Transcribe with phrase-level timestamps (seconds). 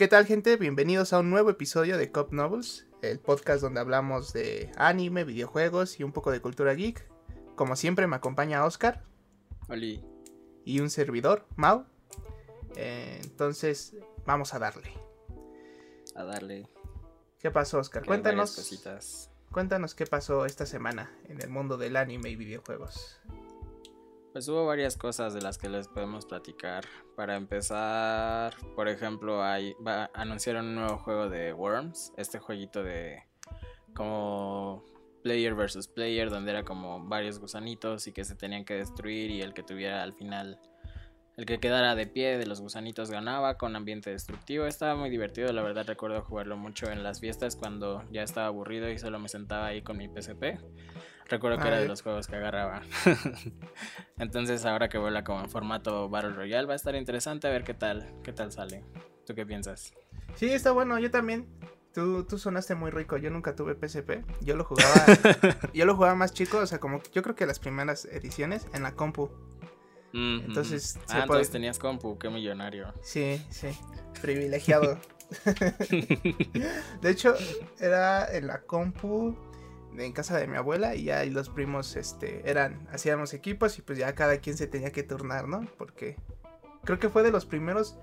[0.00, 0.56] ¿Qué tal gente?
[0.56, 6.00] Bienvenidos a un nuevo episodio de Cop Novels, el podcast donde hablamos de anime, videojuegos
[6.00, 7.06] y un poco de cultura geek.
[7.54, 9.04] Como siempre me acompaña Oscar.
[9.68, 10.02] Oli.
[10.64, 11.84] Y un servidor, Mau.
[12.76, 13.94] Eh, entonces,
[14.24, 14.90] vamos a darle.
[16.14, 16.66] A darle.
[17.38, 18.06] ¿Qué pasó, Oscar?
[18.06, 18.56] Cuéntanos.
[19.52, 23.20] Cuéntanos qué pasó esta semana en el mundo del anime y videojuegos.
[24.32, 26.84] Pues hubo varias cosas de las que les podemos platicar.
[27.16, 29.74] Para empezar, por ejemplo, hay,
[30.14, 33.24] anunciaron un nuevo juego de Worms, este jueguito de
[33.92, 34.84] como
[35.24, 39.42] player versus player, donde era como varios gusanitos y que se tenían que destruir y
[39.42, 40.60] el que tuviera al final
[41.40, 44.66] el que quedara de pie de los gusanitos ganaba con ambiente destructivo.
[44.66, 48.90] Estaba muy divertido, la verdad recuerdo jugarlo mucho en las fiestas cuando ya estaba aburrido
[48.90, 50.60] y solo me sentaba ahí con mi PSP.
[51.30, 52.82] Recuerdo que era de los juegos que agarraba.
[54.18, 57.64] Entonces ahora que vuela como en formato Battle Royale va a estar interesante a ver
[57.64, 58.84] qué tal, qué tal sale.
[59.24, 59.94] ¿Tú qué piensas?
[60.34, 61.48] Sí, está bueno, yo también.
[61.94, 64.26] Tú, tú sonaste muy rico, yo nunca tuve PSP.
[64.42, 65.06] Yo lo jugaba.
[65.72, 68.82] yo lo jugaba más chico, o sea, como yo creo que las primeras ediciones en
[68.82, 69.30] la compu.
[70.12, 72.92] Entonces, ah, entonces tenías compu, qué millonario.
[73.02, 73.68] Sí, sí,
[74.20, 74.98] privilegiado.
[77.00, 77.34] de hecho,
[77.78, 79.36] era en la compu
[79.96, 83.82] en casa de mi abuela y ya y los primos este eran hacíamos equipos y
[83.82, 85.66] pues ya cada quien se tenía que turnar, ¿no?
[85.76, 86.16] Porque
[86.84, 87.98] creo que fue de los primeros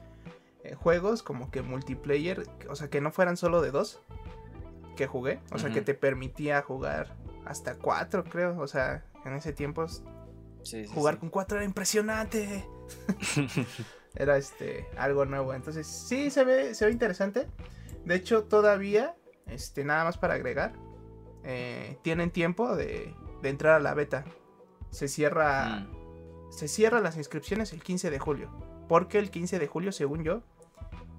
[0.64, 4.02] eh, juegos como que multiplayer, o sea, que no fueran solo de dos
[4.96, 9.54] que jugué, o sea, que te permitía jugar hasta cuatro, creo, o sea, en ese
[9.54, 9.86] tiempo
[10.94, 12.66] Jugar con cuatro era impresionante.
[14.16, 15.54] era este algo nuevo.
[15.54, 17.48] Entonces, sí se ve, se ve interesante.
[18.06, 19.16] De hecho, todavía,
[19.48, 20.74] este, nada más para agregar,
[21.44, 24.26] eh, tienen tiempo de, de, entrar a la beta.
[24.92, 25.82] Se cierra.
[25.82, 25.98] Mm.
[26.50, 28.50] Se cierra las inscripciones el 15 de julio.
[28.88, 30.44] Porque el 15 de julio, según yo,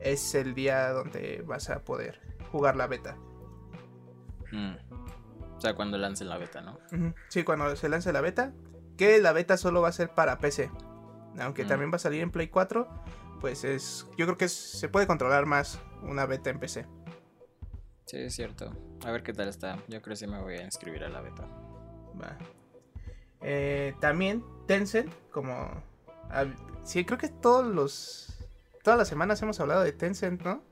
[0.00, 3.16] es el día donde vas a poder jugar la beta.
[4.52, 4.74] Mm.
[5.56, 6.78] O sea, cuando lancen la beta, ¿no?
[7.28, 8.52] Sí, cuando se lance la beta,
[8.98, 10.70] que la beta solo va a ser para PC.
[11.38, 11.68] Aunque mm.
[11.68, 12.86] también va a salir en Play 4,
[13.40, 14.06] pues es.
[14.18, 16.84] Yo creo que se puede controlar más una beta en PC.
[18.04, 18.72] Sí, es cierto.
[19.06, 19.76] A ver qué tal está.
[19.86, 21.46] Yo creo que sí me voy a inscribir a la beta.
[22.20, 22.36] Va.
[23.40, 25.70] Eh, también Tencent, como.
[26.82, 28.34] sí, creo que todos los.
[28.82, 30.62] Todas las semanas hemos hablado de Tencent, ¿no?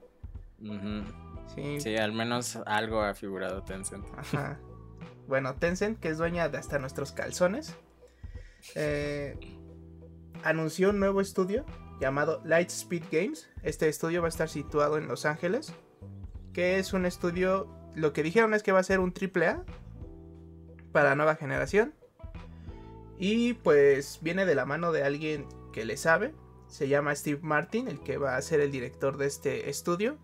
[1.54, 1.80] sí.
[1.80, 4.04] sí, al menos algo ha figurado Tencent.
[4.16, 4.58] Ajá.
[5.28, 7.76] Bueno, Tencent, que es dueña de hasta nuestros calzones,
[8.74, 9.38] eh,
[10.42, 11.64] anunció un nuevo estudio
[12.00, 13.48] llamado Lightspeed Games.
[13.62, 15.72] Este estudio va a estar situado en Los Ángeles,
[16.52, 19.64] que es un estudio, lo que dijeron es que va a ser un AAA
[20.92, 21.94] para nueva generación.
[23.18, 26.34] Y pues viene de la mano de alguien que le sabe.
[26.68, 30.18] Se llama Steve Martin, el que va a ser el director de este estudio.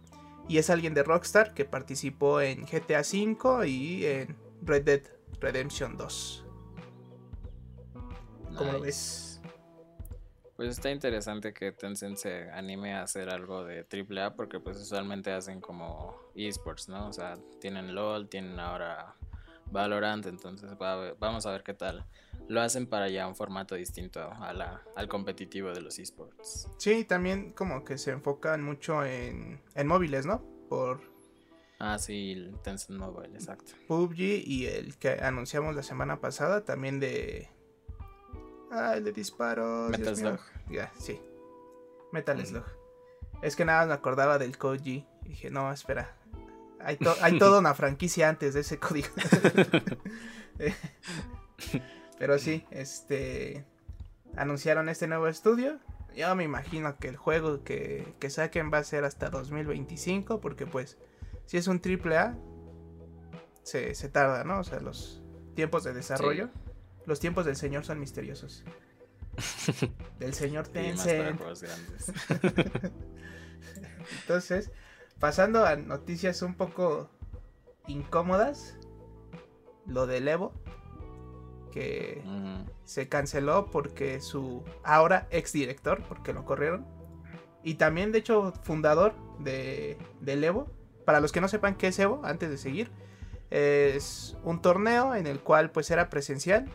[0.49, 5.03] Y es alguien de Rockstar que participó en GTA V y en Red Dead
[5.41, 6.42] Redemption 2.
[8.57, 9.41] ¿Cómo lo ves?
[10.57, 15.33] Pues está interesante que Tencent se anime a hacer algo de AAA porque pues usualmente
[15.33, 17.09] hacen como esports, ¿no?
[17.09, 19.17] O sea, tienen LOL, tienen ahora
[19.73, 22.05] Valorant, entonces vamos a ver qué tal.
[22.49, 26.69] Lo hacen para ya un formato distinto a la, al competitivo de los esports.
[26.77, 30.45] Sí, también como que se enfocan mucho en, en móviles, ¿no?
[30.69, 31.01] Por...
[31.79, 33.73] Ah, sí, el Tencent Mobile, exacto.
[33.89, 37.49] PUBG y el que anunciamos la semana pasada también de
[38.73, 39.91] Ah, el de disparos.
[39.91, 40.41] Metal Slug.
[40.71, 41.21] Ya, sí.
[42.11, 42.47] Metal mm.
[42.47, 42.65] Slug.
[43.43, 45.07] Es que nada más me acordaba del Koji.
[45.25, 46.17] Y dije, no, espera.
[46.81, 49.09] Hay, hay toda una franquicia antes de ese código.
[52.19, 53.67] Pero sí, este.
[54.37, 55.79] Anunciaron este nuevo estudio.
[56.17, 60.41] Yo me imagino que el juego que, que saquen va a ser hasta 2025.
[60.41, 60.97] Porque, pues,
[61.45, 62.39] si es un triple A,
[63.65, 64.61] se, se tarda, ¿no?
[64.61, 65.23] O sea, los
[65.55, 66.49] tiempos de desarrollo.
[67.07, 68.65] Los tiempos del Señor son misteriosos.
[70.19, 71.41] del Señor Tencent.
[74.21, 74.71] Entonces,
[75.19, 77.09] pasando a noticias un poco
[77.87, 78.77] incómodas,
[79.87, 80.53] lo del Evo,
[81.73, 82.23] que
[82.85, 86.87] se canceló porque su ahora ex director, porque lo corrieron,
[87.65, 90.69] y también de hecho fundador de, del Evo,
[91.05, 92.91] para los que no sepan qué es Evo, antes de seguir,
[93.51, 96.69] es un torneo en el cual pues era presencial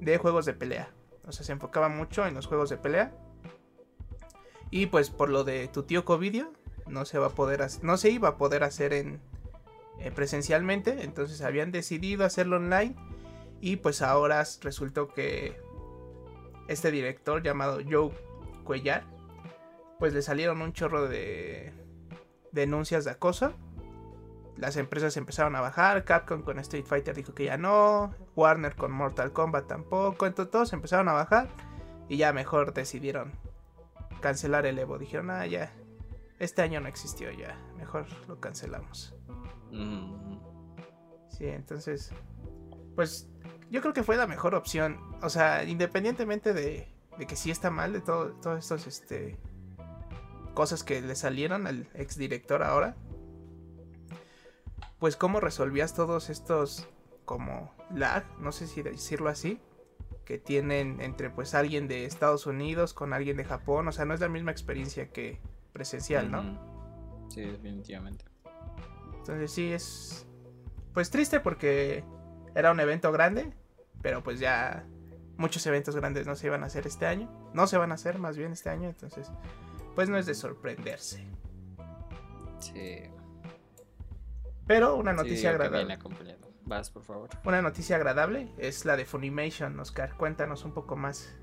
[0.00, 0.90] de juegos de pelea.
[1.26, 3.12] O sea, se enfocaba mucho en los juegos de pelea.
[4.70, 6.52] Y pues por lo de tu tío Covidio,
[6.86, 7.18] no se
[8.10, 9.20] iba a poder hacer en
[10.00, 12.96] eh, presencialmente, entonces habían decidido hacerlo online
[13.60, 15.60] y pues ahora resultó que
[16.68, 18.10] este director llamado Joe
[18.64, 19.04] Cuellar
[19.98, 21.74] pues le salieron un chorro de
[22.52, 23.52] denuncias de acoso.
[24.56, 28.92] Las empresas empezaron a bajar, Capcom con Street Fighter dijo que ya no, Warner con
[28.92, 31.48] Mortal Kombat tampoco, entonces todos empezaron a bajar
[32.08, 33.32] y ya mejor decidieron
[34.20, 34.98] cancelar el Evo.
[34.98, 35.72] Dijeron, ah, ya,
[36.38, 39.14] este año no existió ya, mejor lo cancelamos.
[39.70, 40.38] Mm.
[41.28, 42.12] Sí, entonces,
[42.94, 43.28] pues
[43.70, 44.98] yo creo que fue la mejor opción.
[45.22, 46.88] O sea, independientemente de,
[47.18, 49.38] de que sí está mal, de todo, todos estos, este,
[50.54, 52.96] cosas que le salieron al exdirector ahora.
[54.98, 56.88] Pues cómo resolvías todos estos
[57.30, 59.60] como lag, no sé si decirlo así,
[60.24, 64.14] que tienen entre pues alguien de Estados Unidos con alguien de Japón, o sea, no
[64.14, 65.38] es la misma experiencia que
[65.72, 67.28] presencial, ¿no?
[67.28, 68.24] Sí, definitivamente.
[69.16, 70.26] Entonces sí es
[70.92, 72.02] pues triste porque
[72.56, 73.52] era un evento grande,
[74.02, 74.84] pero pues ya
[75.36, 78.18] muchos eventos grandes no se iban a hacer este año, no se van a hacer
[78.18, 79.30] más bien este año, entonces
[79.94, 81.24] pues no es de sorprenderse.
[82.58, 83.02] Sí.
[84.66, 85.96] Pero una noticia agradable.
[86.70, 87.28] Vas, por favor.
[87.44, 90.16] Una noticia agradable es la de Funimation, Oscar.
[90.16, 91.36] Cuéntanos un poco más.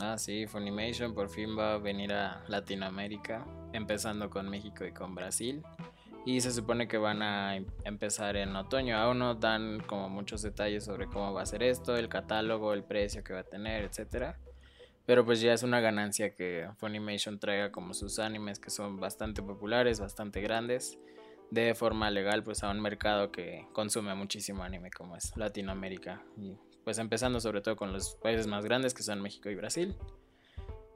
[0.00, 5.16] Ah, sí, Funimation por fin va a venir a Latinoamérica, empezando con México y con
[5.16, 5.64] Brasil.
[6.24, 8.96] Y se supone que van a em-, empezar en otoño.
[8.96, 12.84] Aún no dan como muchos detalles sobre cómo va a ser esto, el catálogo, el
[12.84, 14.38] precio que va a tener, etcétera.
[15.04, 19.42] Pero pues ya es una ganancia que Funimation traiga como sus animes que son bastante
[19.42, 20.96] populares, bastante grandes,
[21.50, 26.22] de forma legal pues a un mercado que consume muchísimo anime como es Latinoamérica.
[26.36, 29.96] Y pues empezando sobre todo con los países más grandes que son México y Brasil.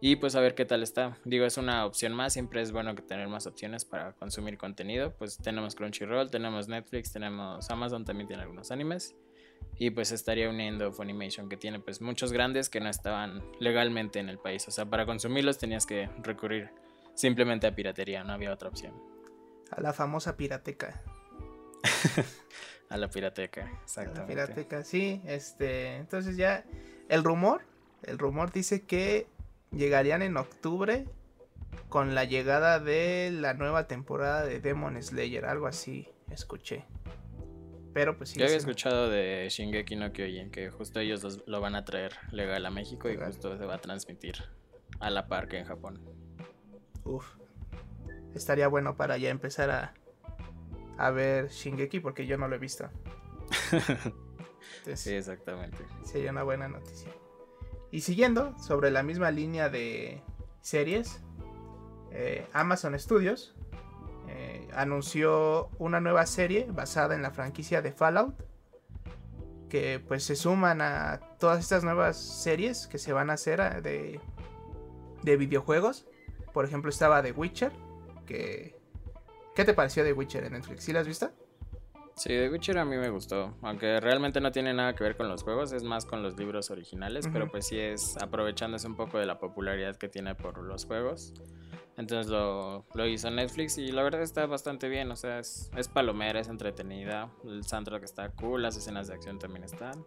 [0.01, 1.17] Y pues a ver qué tal está.
[1.25, 5.15] Digo, es una opción más, siempre es bueno tener más opciones para consumir contenido.
[5.17, 9.15] Pues tenemos Crunchyroll, tenemos Netflix, tenemos Amazon, también tiene algunos animes
[9.79, 14.29] y pues estaría uniendo Funimation que tiene pues muchos grandes que no estaban legalmente en
[14.29, 14.67] el país.
[14.69, 16.71] O sea, para consumirlos tenías que recurrir
[17.15, 19.12] simplemente a piratería, no había otra opción.
[19.73, 21.03] A la famosa pirateca.
[22.89, 24.21] a la pirateca, exactamente.
[24.21, 26.65] A la pirateca, sí, este, entonces ya
[27.09, 27.63] el rumor,
[28.03, 29.27] el rumor dice que
[29.71, 31.07] llegarían en octubre
[31.89, 36.85] con la llegada de la nueva temporada de Demon Slayer, algo así, escuché.
[37.93, 38.39] Pero pues sí.
[38.39, 42.65] Yo había escuchado de Shingeki no Kyojin que justo ellos lo van a traer legal
[42.65, 44.37] a México y justo se va a transmitir
[45.01, 46.01] a la par que en Japón.
[47.05, 47.42] Uf.
[48.35, 49.95] Estaría bueno para ya empezar a,
[50.99, 52.89] a ver Shingeki porque yo no lo he visto.
[54.95, 55.79] sí, exactamente.
[56.05, 57.11] Sería una buena noticia.
[57.91, 60.23] Y siguiendo sobre la misma línea de
[60.63, 61.21] series,
[62.11, 63.55] eh, Amazon Studios
[64.29, 68.35] eh, anunció una nueva serie basada en la franquicia de Fallout.
[69.69, 73.81] Que pues se suman a todas estas nuevas series que se van a hacer ah,
[73.81, 74.21] de,
[75.23, 76.07] de videojuegos.
[76.53, 77.73] Por ejemplo, estaba The Witcher.
[78.33, 78.75] Que,
[79.55, 80.85] ¿Qué te pareció The Witcher en Netflix?
[80.85, 81.31] ¿Sí la has visto?
[82.17, 85.29] Sí, The Witcher a mí me gustó, aunque realmente no tiene nada que ver con
[85.29, 89.19] los juegos, es más con los libros originales, pero pues sí es aprovechándose un poco
[89.19, 91.35] de la popularidad que tiene por los juegos.
[91.99, 96.41] Entonces lo, hizo Netflix y la verdad está bastante bien, o sea, es, es palomera,
[96.41, 100.03] es entretenida, el soundtrack está cool, las escenas de acción también están.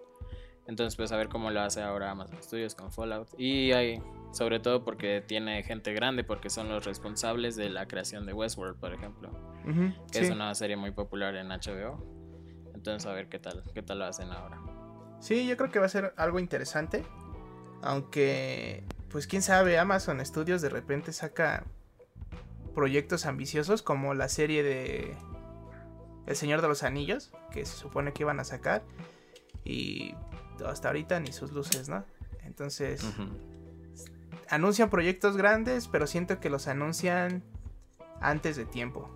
[0.67, 3.29] Entonces pues a ver cómo lo hace ahora Amazon Studios con Fallout.
[3.38, 4.01] Y hay,
[4.31, 8.79] sobre todo porque tiene gente grande, porque son los responsables de la creación de Westworld,
[8.79, 9.29] por ejemplo.
[10.12, 12.03] que es una serie muy popular en HBO.
[12.74, 14.60] Entonces a ver qué tal, qué tal lo hacen ahora.
[15.19, 17.03] Sí, yo creo que va a ser algo interesante.
[17.81, 21.65] Aunque, pues quién sabe, Amazon Studios de repente saca
[22.74, 25.15] proyectos ambiciosos como la serie de
[26.25, 28.84] El Señor de los Anillos, que se supone que iban a sacar.
[29.63, 30.13] Y
[30.65, 32.05] hasta ahorita ni sus luces, ¿no?
[32.43, 33.03] Entonces,
[34.50, 37.43] anuncian proyectos grandes, pero siento que los anuncian
[38.21, 39.09] antes de tiempo.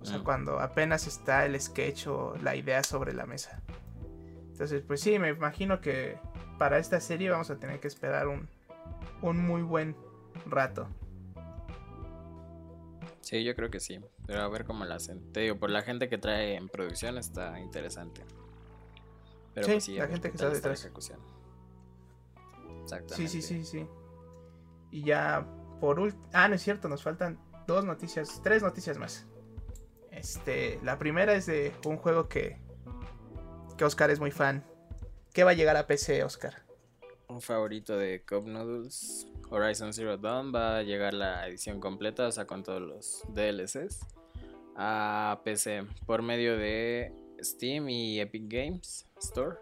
[0.00, 0.24] O sea, mm.
[0.24, 3.62] cuando apenas está el sketch o la idea sobre la mesa.
[4.52, 6.18] Entonces, pues sí, me imagino que
[6.58, 8.48] para esta serie vamos a tener que esperar un,
[9.22, 9.96] un muy buen
[10.46, 10.88] rato.
[13.20, 14.00] Sí, yo creo que sí.
[14.26, 15.32] Pero a ver cómo la hacen.
[15.32, 18.22] Te digo, por la gente que trae en producción está interesante.
[19.60, 20.84] Pero sí, pues sí la gente que está detrás.
[20.84, 21.20] ejecución.
[22.82, 23.28] Exactamente.
[23.28, 23.86] Sí, sí, sí, sí.
[24.90, 25.46] Y ya
[25.80, 26.28] por último.
[26.32, 29.26] Ah, no es cierto, nos faltan dos noticias, tres noticias más.
[30.10, 32.58] Este, la primera es de un juego que,
[33.76, 34.64] que Oscar es muy fan.
[35.32, 36.64] ¿Qué va a llegar a PC, Oscar?
[37.28, 42.32] Un favorito de Cup Noodles Horizon Zero Dawn va a llegar la edición completa, o
[42.32, 44.00] sea, con todos los DLCs,
[44.76, 47.12] a PC por medio de
[47.42, 49.56] Steam y Epic Games Store.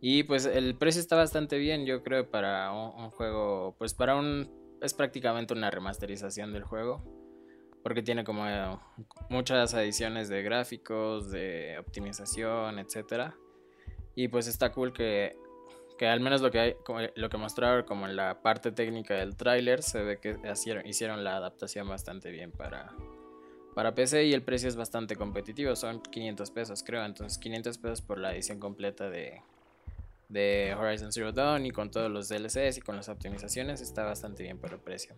[0.00, 4.56] Y pues el precio está bastante bien, yo creo, para un, juego, pues para un...
[4.80, 7.02] Es prácticamente una remasterización del juego.
[7.82, 8.78] porque tiene como eh,
[9.30, 13.34] muchas adiciones de gráficos, de optimización, etcétera.
[14.14, 15.36] Y pues está cool que,
[15.96, 16.76] que al menos lo que hay,
[17.14, 21.24] lo que mostraron como en la parte técnica del tráiler se ve que hicieron, hicieron
[21.24, 22.94] la adaptación bastante bien para,
[23.74, 28.02] para PC y el precio es bastante competitivo, son 500 pesos creo, entonces 500 pesos
[28.02, 29.42] por la edición completa de,
[30.28, 34.42] de Horizon Zero Dawn y con todos los DLCs y con las optimizaciones está bastante
[34.42, 35.14] bien por el precio.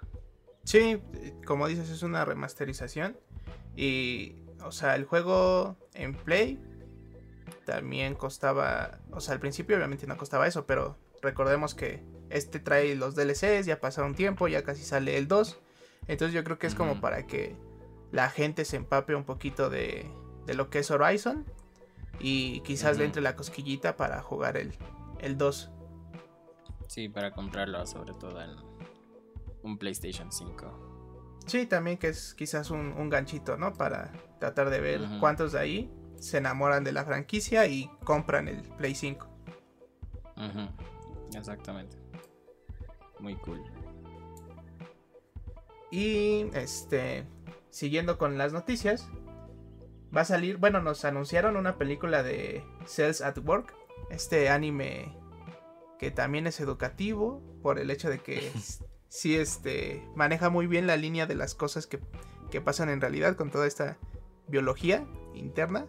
[0.65, 1.01] Sí,
[1.47, 3.17] como dices, es una remasterización.
[3.77, 6.59] Y, o sea, el juego en Play
[7.65, 12.95] también costaba, o sea, al principio obviamente no costaba eso, pero recordemos que este trae
[12.95, 15.59] los DLCs, ya pasado un tiempo, ya casi sale el 2.
[16.09, 17.57] Entonces yo creo que es como para que
[18.13, 20.11] la gente se empape un poquito de,
[20.47, 21.45] de lo que es Horizon
[22.19, 24.75] y quizás le entre la cosquillita para jugar el,
[25.21, 25.71] el 2.
[26.89, 28.51] Sí, para comprarlo sobre todo en
[29.63, 31.41] un PlayStation 5.
[31.47, 33.73] Sí, también que es quizás un, ganchito, ¿no?
[33.75, 38.63] Para tratar de ver cuántos de ahí se enamoran de la franquicia y compran el
[38.63, 39.27] Play 5.
[41.35, 41.97] Exactamente.
[43.19, 43.63] Muy cool.
[45.91, 47.27] Y este,
[47.71, 49.09] siguiendo con las noticias,
[50.15, 53.75] va a salir, bueno, nos anunciaron una película de Cells at Work,
[54.11, 55.17] este anime
[55.99, 58.51] que también es educativo por el hecho de que
[59.09, 62.01] sí este, maneja muy bien la línea de las cosas que,
[62.65, 63.97] pasan en realidad con toda esta
[64.49, 65.87] biología interna.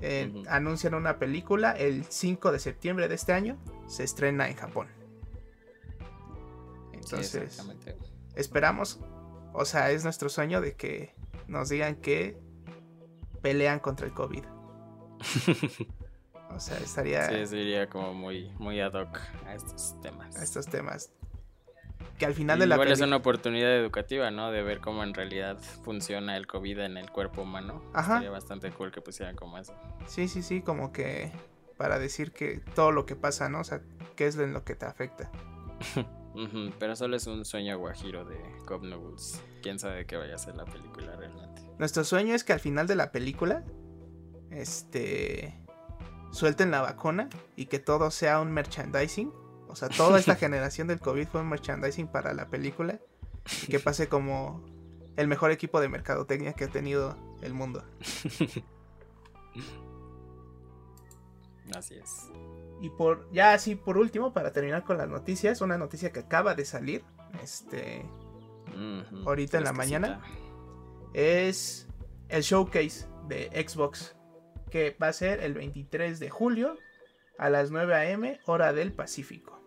[0.00, 4.88] Eh, anuncian una película el 5 de septiembre de este año, se estrena en Japón.
[6.92, 7.62] Entonces,
[8.34, 9.00] esperamos,
[9.52, 11.14] o sea, es nuestro sueño de que
[11.46, 12.38] nos digan que
[13.42, 14.44] pelean contra el COVID.
[16.50, 17.28] o sea, estaría...
[17.28, 20.36] Sí, sería como muy, muy ad hoc a estos temas.
[20.36, 21.12] A estos temas
[22.20, 24.52] que al final de la Igual es una oportunidad educativa, ¿no?
[24.52, 27.82] De ver cómo en realidad funciona el COVID en el cuerpo humano.
[27.94, 28.16] Ajá.
[28.16, 29.74] Sería bastante cool que pusieran como eso.
[30.06, 31.32] Sí, sí, sí, como que
[31.78, 33.60] para decir que todo lo que pasa, ¿no?
[33.60, 33.80] O sea,
[34.16, 35.30] qué es en lo que te afecta.
[36.78, 39.42] pero solo es un sueño guajiro de Cobb Noodles.
[39.62, 41.62] Quién sabe qué vaya a ser la película realmente.
[41.78, 43.64] Nuestro sueño es que al final de la película,
[44.50, 45.58] este,
[46.30, 49.32] suelten la vacuna y que todo sea un merchandising
[49.70, 52.98] o sea, toda esta generación del COVID fue un merchandising para la película.
[53.62, 54.62] Y que pase como
[55.16, 57.82] el mejor equipo de mercadotecnia que ha tenido el mundo.
[61.74, 62.28] Así es.
[62.80, 66.54] Y por, ya así por último, para terminar con las noticias, una noticia que acaba
[66.54, 67.04] de salir,
[67.42, 68.06] este,
[69.26, 70.22] ahorita en la mañana,
[71.12, 71.86] es
[72.28, 74.16] el showcase de Xbox,
[74.70, 76.78] que va a ser el 23 de julio
[77.38, 78.40] a las 9 a.m.
[78.46, 79.60] hora del Pacífico.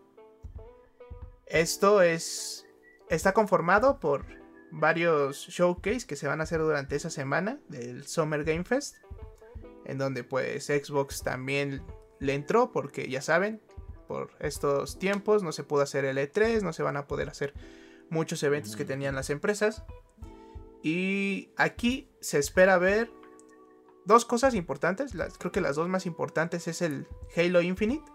[1.46, 2.65] Esto es.
[3.10, 4.25] Está conformado por
[4.72, 8.96] varios showcase que se van a hacer durante esa semana del Summer Game Fest.
[9.86, 11.84] En donde pues Xbox también
[12.23, 13.61] le entró porque ya saben,
[14.07, 17.53] por estos tiempos no se pudo hacer el E3, no se van a poder hacer
[18.09, 19.83] muchos eventos que tenían las empresas.
[20.81, 23.11] Y aquí se espera ver
[24.05, 28.11] dos cosas importantes, creo que las dos más importantes es el Halo Infinite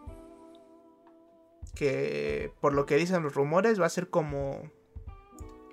[1.74, 4.68] que por lo que dicen los rumores va a ser como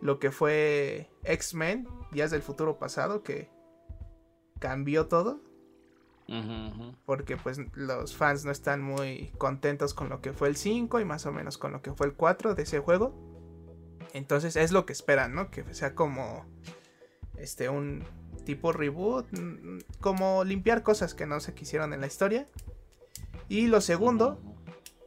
[0.01, 3.49] lo que fue X-Men, Días del Futuro Pasado, que
[4.59, 5.41] cambió todo.
[7.05, 11.05] Porque pues los fans no están muy contentos con lo que fue el 5 y
[11.05, 13.13] más o menos con lo que fue el 4 de ese juego.
[14.13, 15.51] Entonces es lo que esperan, ¿no?
[15.51, 16.45] Que sea como
[17.37, 18.03] este un
[18.45, 22.47] tipo reboot, mm, como limpiar cosas que no se quisieron en la historia.
[23.47, 24.39] Y lo segundo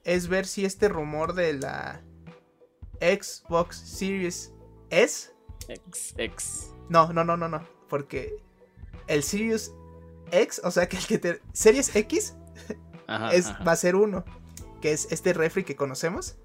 [0.04, 2.02] es ver si este rumor de la
[3.00, 4.52] Xbox Series
[4.90, 5.32] S.
[5.68, 6.72] X, X.
[6.88, 7.66] No, no, no, no, no.
[7.88, 8.36] Porque
[9.06, 9.74] el Series
[10.30, 11.40] X, o sea que el que te.
[11.52, 12.34] Series X
[13.32, 14.24] es, va a ser uno.
[14.80, 16.36] Que es este refri que conocemos.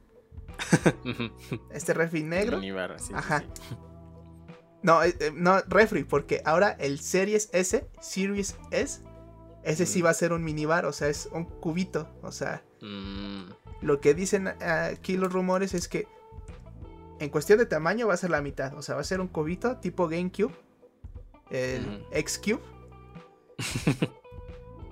[1.71, 2.59] este refri negro.
[3.13, 3.43] ajá.
[4.81, 9.01] No, eh, eh, no, refri, porque ahora el Series S, Series S,
[9.63, 13.45] ese sí va a ser un minibar, o sea, es un cubito, o sea, Mm.
[13.81, 16.07] Lo que dicen aquí los rumores es que
[17.19, 18.73] en cuestión de tamaño va a ser la mitad.
[18.75, 20.53] O sea, va a ser un cubito tipo GameCube.
[21.49, 22.61] El X-Cube.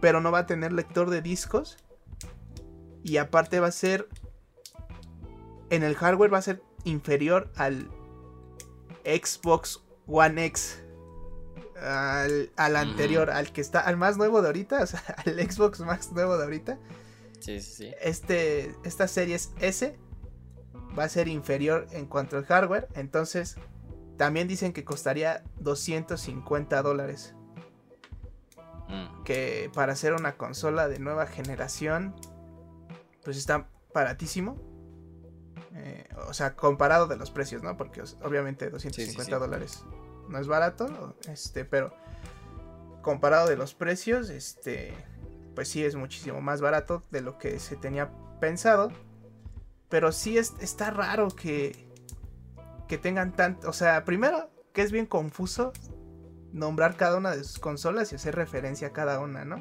[0.02, 1.78] Pero no va a tener lector de discos.
[3.04, 4.08] Y aparte va a ser.
[5.70, 7.90] En el hardware va a ser inferior al
[9.06, 10.84] Xbox One X.
[11.82, 16.12] Al, anterior, al que está, al más nuevo de ahorita, o sea, al Xbox más
[16.12, 16.80] nuevo de ahorita.
[17.40, 17.92] Sí, sí, sí.
[18.02, 19.98] Este, esta serie S
[20.98, 22.88] va a ser inferior en cuanto al hardware.
[22.94, 23.56] Entonces,
[24.18, 27.34] también dicen que costaría 250 dólares.
[28.92, 29.24] Mm.
[29.24, 32.14] Que para hacer una consola de nueva generación,
[33.24, 34.58] pues está baratísimo.
[35.74, 37.78] Eh, o sea, comparado de los precios, ¿no?
[37.78, 39.32] Porque obviamente 250 sí.
[39.32, 39.86] dólares
[40.28, 41.94] no es barato, este, pero
[43.02, 44.94] comparado de los precios, este,
[45.56, 48.92] pues sí es muchísimo más barato de lo que se tenía pensado.
[49.90, 51.88] Pero sí es, está raro que,
[52.88, 55.74] que tengan tanto, o sea, primero que es bien confuso
[56.52, 59.60] nombrar cada una de sus consolas y hacer referencia a cada una, ¿no?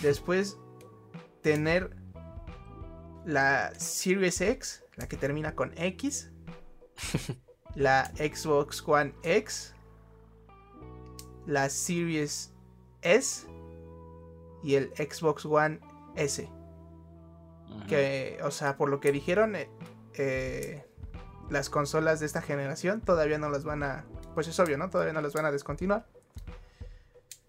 [0.00, 0.58] Después
[1.42, 1.96] tener
[3.24, 6.30] la Series X, la que termina con X.
[7.74, 9.74] la Xbox One X.
[11.46, 12.52] La Series
[13.02, 13.46] S.
[14.62, 15.80] Y el Xbox One
[16.16, 16.48] S.
[17.88, 19.68] Que, o sea, por lo que dijeron, eh,
[20.14, 20.86] eh,
[21.48, 24.04] las consolas de esta generación todavía no las van a.
[24.34, 24.90] Pues es obvio, ¿no?
[24.90, 26.06] Todavía no las van a descontinuar.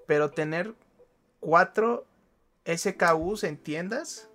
[0.07, 0.73] Pero tener
[1.39, 2.05] cuatro
[2.65, 4.29] SKUs en tiendas.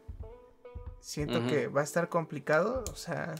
[1.00, 2.84] Siento que va a estar complicado.
[2.90, 3.34] O sea.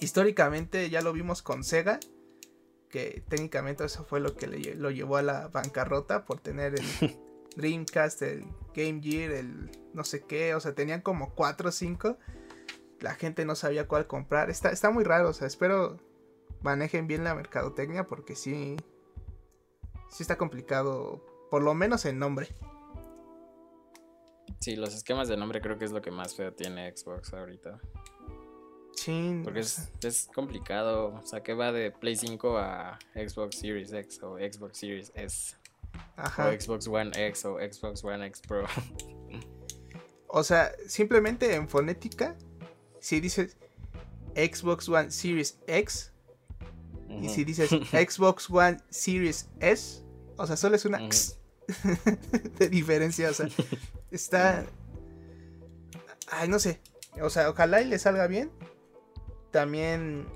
[0.00, 1.98] Históricamente ya lo vimos con Sega.
[2.90, 7.18] Que técnicamente eso fue lo que le lo llevó a la bancarrota por tener el
[7.56, 8.44] Dreamcast, el
[8.74, 10.54] Game Gear, el no sé qué.
[10.54, 12.18] O sea, tenían como 4 o 5.
[13.00, 14.50] La gente no sabía cuál comprar.
[14.50, 15.30] Está, está muy raro.
[15.30, 15.98] O sea, espero
[16.66, 18.76] manejen bien la mercadotecnia porque sí.
[20.10, 21.24] Sí está complicado.
[21.48, 22.48] Por lo menos el nombre.
[24.58, 27.78] Sí, los esquemas de nombre creo que es lo que más feo tiene Xbox ahorita.
[28.96, 29.40] Sí.
[29.44, 31.14] Porque es, es complicado.
[31.22, 35.54] O sea, que va de Play 5 a Xbox Series X o Xbox Series S.
[36.16, 36.48] ajá.
[36.48, 38.64] O Xbox One X o Xbox One X Pro.
[40.28, 42.36] O sea, simplemente en fonética.
[42.98, 43.56] Si dices
[44.34, 46.12] Xbox One Series X.
[47.08, 50.02] Y si dices Xbox One Series S.
[50.36, 51.02] O sea, solo es una.
[51.04, 51.38] X
[52.58, 53.30] de diferencia.
[53.30, 53.48] O sea,
[54.10, 54.64] está.
[56.30, 56.80] Ay, no sé.
[57.20, 58.50] O sea, ojalá y le salga bien.
[59.50, 60.26] También,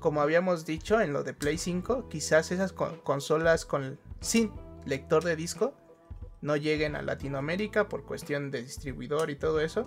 [0.00, 4.50] como habíamos dicho en lo de Play 5, quizás esas con- consolas con sin
[4.86, 5.74] lector de disco
[6.42, 9.86] no lleguen a Latinoamérica por cuestión de distribuidor y todo eso.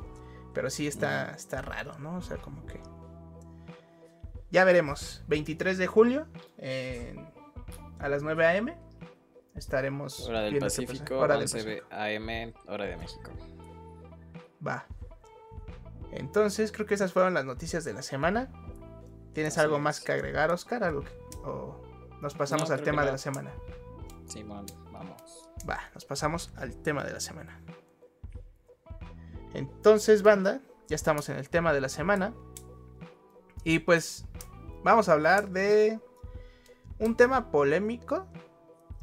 [0.54, 2.18] Pero sí está, está raro, ¿no?
[2.18, 2.80] O sea, como que.
[4.54, 5.24] Ya veremos.
[5.28, 6.28] 23 de julio
[8.00, 8.78] a las 9 a.m.
[9.56, 10.30] Estaremos.
[10.30, 10.60] Hora del.
[10.60, 11.88] Pacífico, Hora del 11 Pacífico.
[11.92, 13.32] AM, hora de México.
[14.66, 14.86] Va.
[16.12, 18.52] Entonces, creo que esas fueron las noticias de la semana.
[19.34, 20.84] ¿Tienes algo más que agregar, Oscar?
[20.84, 21.12] ¿Algo que-
[21.44, 21.82] ¿O
[22.22, 23.52] nos pasamos No, al tema de la semana?
[24.28, 25.50] Simón, vamos.
[25.68, 27.60] Va, nos pasamos al tema de la semana.
[29.56, 32.34] Entonces, banda, ya estamos en el tema de la semana.
[33.64, 34.26] Y pues
[34.84, 36.00] vamos a hablar de
[37.00, 38.28] un tema polémico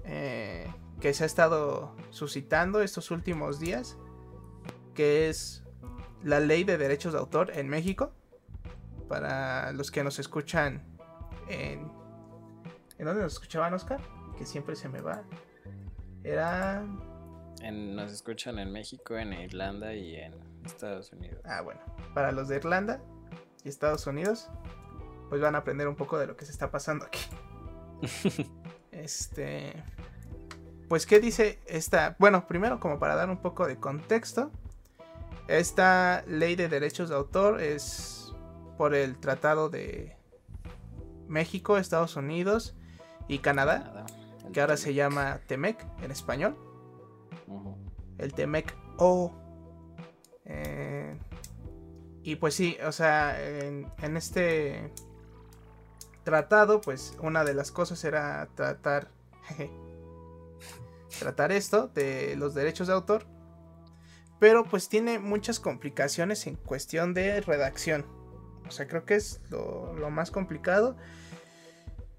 [0.05, 0.71] eh,
[1.01, 3.97] que se ha estado suscitando estos últimos días,
[4.95, 5.65] que es
[6.23, 8.13] la ley de derechos de autor en México.
[9.09, 10.87] Para los que nos escuchan
[11.49, 11.91] en...
[12.99, 14.01] ¿En dónde nos escuchaban, Oscar?
[14.37, 15.25] Que siempre se me va.
[16.23, 16.85] Era...
[17.63, 21.41] En- nos escuchan en México, en Irlanda y en Estados Unidos.
[21.45, 21.81] Ah, bueno.
[22.15, 23.03] Para los de Irlanda
[23.65, 24.49] y Estados Unidos,
[25.29, 27.21] pues van a aprender un poco de lo que se está pasando aquí.
[28.93, 29.83] Este.
[30.89, 32.17] Pues, ¿qué dice esta?
[32.19, 34.51] Bueno, primero, como para dar un poco de contexto,
[35.47, 38.33] esta ley de derechos de autor es
[38.77, 40.17] por el Tratado de
[41.29, 42.77] México, Estados Unidos
[43.29, 44.05] y Canadá,
[44.53, 46.57] que ahora se llama TEMEC en español.
[48.19, 49.33] El Temec O.
[50.45, 51.17] Eh,
[52.23, 54.93] y pues sí, o sea, en, en este
[56.25, 59.11] tratado, pues una de las cosas era tratar,
[59.45, 59.71] jeje,
[61.19, 63.27] tratar esto de los derechos de autor.
[64.39, 68.07] Pero pues tiene muchas complicaciones en cuestión de redacción.
[68.67, 70.97] O sea, creo que es lo, lo más complicado.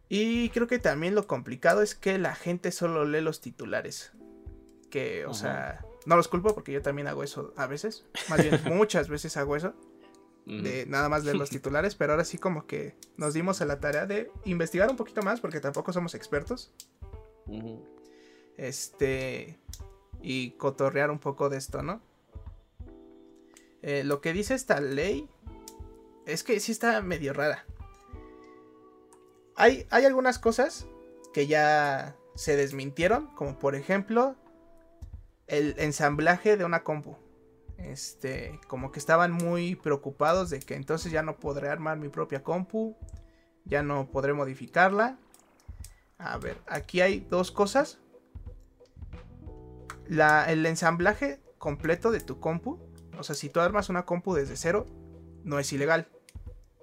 [0.07, 4.11] Y creo que también lo complicado es que la gente solo lee los titulares.
[4.91, 5.39] Que, o Ajá.
[5.39, 8.05] sea, no los culpo porque yo también hago eso a veces.
[8.29, 9.73] Más bien, muchas veces hago eso.
[10.51, 11.95] De nada más leer los titulares.
[11.95, 15.39] Pero ahora sí como que nos dimos a la tarea de investigar un poquito más
[15.39, 16.73] porque tampoco somos expertos.
[18.57, 19.59] Este.
[20.21, 22.01] Y cotorrear un poco de esto, ¿no?
[23.81, 25.27] Eh, lo que dice esta ley
[26.25, 27.65] es que sí está medio rara.
[29.55, 30.85] Hay, hay algunas cosas
[31.33, 34.35] que ya se desmintieron, como por ejemplo
[35.47, 37.17] el ensamblaje de una compu.
[37.83, 42.43] Este, como que estaban muy preocupados de que entonces ya no podré armar mi propia
[42.43, 42.95] compu.
[43.65, 45.17] ya no podré modificarla.
[46.17, 47.99] A ver, aquí hay dos cosas.
[50.07, 52.79] el ensamblaje completo de tu compu.
[53.17, 54.85] O sea, si tú armas una compu desde cero,
[55.43, 56.07] no es ilegal.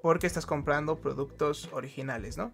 [0.03, 2.53] Porque estás comprando productos originales, ¿no?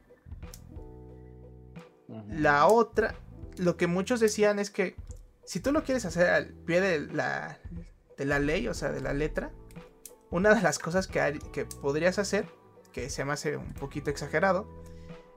[2.29, 3.15] La otra,
[3.57, 4.97] lo que muchos decían es que
[5.45, 7.59] si tú lo quieres hacer al pie de la,
[8.17, 9.53] de la ley, o sea, de la letra,
[10.31, 12.47] una de las cosas que, que podrías hacer,
[12.93, 14.69] que se me hace un poquito exagerado,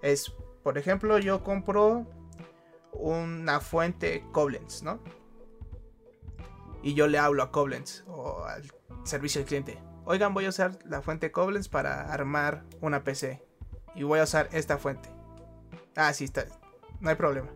[0.02, 2.06] es, por ejemplo, yo compro
[2.94, 5.00] una fuente Koblenz, ¿no?
[6.82, 8.64] Y yo le hablo a Koblenz o al
[9.04, 9.78] servicio al cliente.
[10.06, 13.44] Oigan, voy a usar la fuente Koblenz para armar una PC.
[13.96, 15.10] Y voy a usar esta fuente.
[15.96, 16.46] Ah, sí, está.
[17.02, 17.50] No hay problema.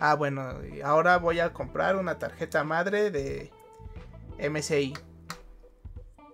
[0.00, 0.42] Ah, bueno,
[0.82, 3.52] ahora voy a comprar una tarjeta madre de
[4.38, 4.94] MSI.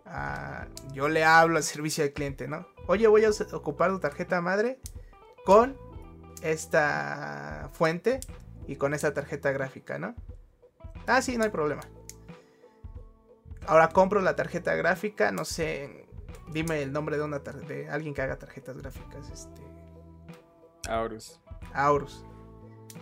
[0.07, 2.67] Ah, yo le hablo al servicio al cliente, ¿no?
[2.87, 4.81] Oye, voy a ocupar tu tarjeta madre
[5.45, 5.77] con
[6.43, 8.21] esta fuente
[8.67, 10.15] y con esta tarjeta gráfica, ¿no?
[11.07, 11.83] Ah, sí, no hay problema.
[13.67, 16.09] Ahora compro la tarjeta gráfica, no sé,
[16.53, 19.63] dime el nombre de una de alguien que haga tarjetas gráficas, este
[20.89, 21.41] Aurus.
[21.73, 22.25] Aurus.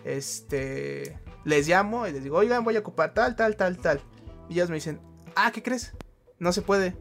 [0.05, 4.03] Este, les llamo y les digo, oigan, voy a ocupar tal, tal, tal, tal.
[4.49, 5.01] Y ellos me dicen,
[5.37, 5.95] ah, ¿qué crees?
[6.39, 6.97] No se puede.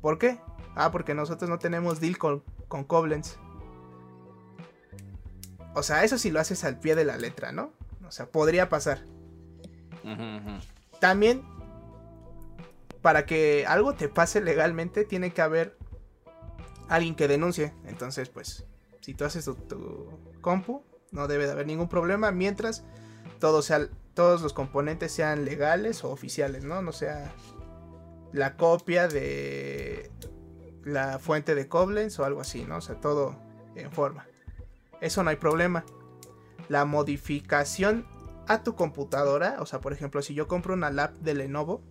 [0.00, 0.40] ¿Por qué?
[0.74, 3.36] Ah, porque nosotros no tenemos deal con, con Koblenz.
[5.74, 7.72] O sea, eso sí lo haces al pie de la letra, ¿no?
[8.06, 9.04] O sea, podría pasar.
[10.98, 11.42] También,
[13.02, 15.76] para que algo te pase legalmente, tiene que haber
[16.88, 17.72] alguien que denuncie.
[17.84, 18.64] Entonces, pues,
[19.00, 20.08] si tú haces tu,
[20.40, 22.84] compu, no debe de haber ningún problema mientras
[23.38, 26.82] todo sea, todos los componentes sean legales o oficiales, ¿no?
[26.82, 27.32] No sea
[28.32, 30.10] la copia de
[30.84, 32.76] la fuente de Koblenz o algo así, ¿no?
[32.76, 33.36] O sea, todo
[33.74, 34.26] en forma.
[35.00, 35.84] Eso no hay problema.
[36.68, 38.06] La modificación
[38.46, 41.82] a tu computadora, o sea, por ejemplo, si yo compro una lap de Lenovo,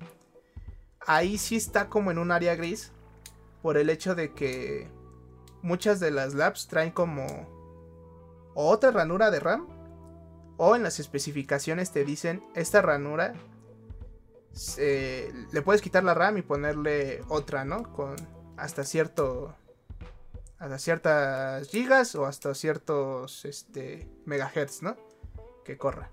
[1.06, 2.92] ahí sí está como en un área gris
[3.62, 4.90] por el hecho de que
[5.62, 7.26] muchas de las labs traen como
[8.56, 9.68] otra ranura de RAM
[10.60, 13.34] o en las especificaciones te dicen esta ranura
[14.78, 17.94] le puedes quitar la RAM y ponerle otra, ¿no?
[17.94, 18.16] Con
[18.58, 19.56] hasta cierto
[20.58, 24.98] hasta ciertas gigas o hasta ciertos este megahertz, ¿no?
[25.64, 26.12] Que corra.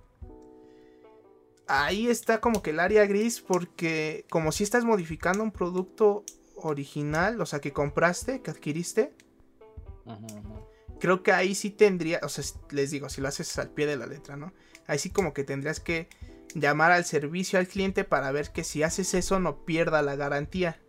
[1.67, 7.41] Ahí está como que el área gris porque como si estás modificando un producto original,
[7.41, 9.13] o sea, que compraste, que adquiriste,
[11.01, 13.97] Creo que ahí sí tendría, o sea, les digo, si lo haces al pie de
[13.97, 14.53] la letra, ¿no?
[14.87, 16.09] Ahí sí como que tendrías que
[16.55, 20.81] llamar al servicio al cliente para ver que si haces eso no pierda la garantía.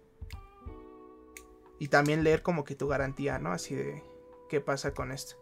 [1.80, 3.52] Y también leer como que tu garantía, ¿no?
[3.52, 4.04] Así de
[4.50, 5.36] qué pasa con esto.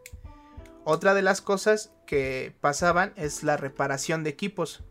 [0.84, 4.84] Otra de las cosas que pasaban es la reparación de equipos.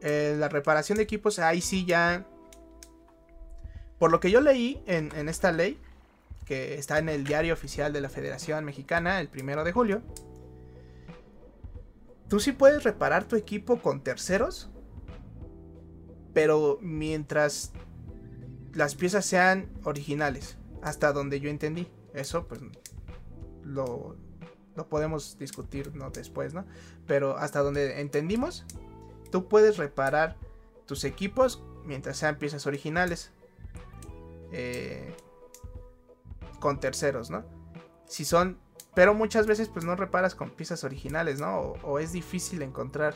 [0.00, 2.26] Eh, la reparación de equipos, ahí sí ya...
[3.98, 5.80] Por lo que yo leí en esta ley,
[6.46, 10.02] que está en el diario oficial de la Federación Mexicana el primero de julio.
[12.28, 14.70] Tú sí puedes reparar tu equipo con terceros,
[16.32, 17.72] pero mientras
[18.72, 21.88] las piezas sean originales, hasta donde yo entendí.
[22.14, 22.60] Eso pues
[23.62, 24.16] lo,
[24.76, 26.10] lo podemos discutir ¿no?
[26.10, 26.64] después, ¿no?
[27.06, 28.64] Pero hasta donde entendimos,
[29.30, 30.36] tú puedes reparar
[30.86, 33.32] tus equipos mientras sean piezas originales.
[34.52, 35.14] Eh,
[36.66, 37.44] con terceros, ¿no?
[38.08, 38.58] Si son,
[38.92, 41.74] pero muchas veces pues no reparas con piezas originales, ¿no?
[41.84, 43.14] O, es difícil encontrar.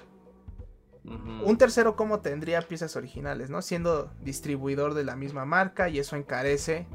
[1.05, 3.61] Un tercero como tendría piezas originales, ¿no?
[3.61, 6.87] Siendo distribuidor de la misma marca y eso encarece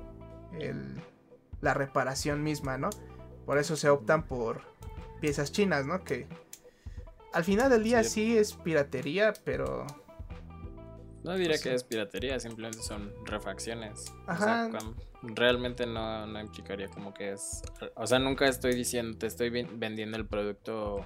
[1.60, 2.90] la reparación misma, ¿no?
[3.46, 4.62] Por eso se optan por
[5.20, 6.06] piezas chinas, ¿no?
[6.06, 6.26] Que
[7.34, 9.86] al final del día sí es piratería, pero
[11.22, 14.14] no diría que es piratería, simplemente son refacciones.
[14.26, 14.70] Ajá.
[15.34, 17.62] Realmente no, no, implicaría como que es.
[17.96, 21.06] O sea, nunca estoy diciendo, te estoy vendiendo el producto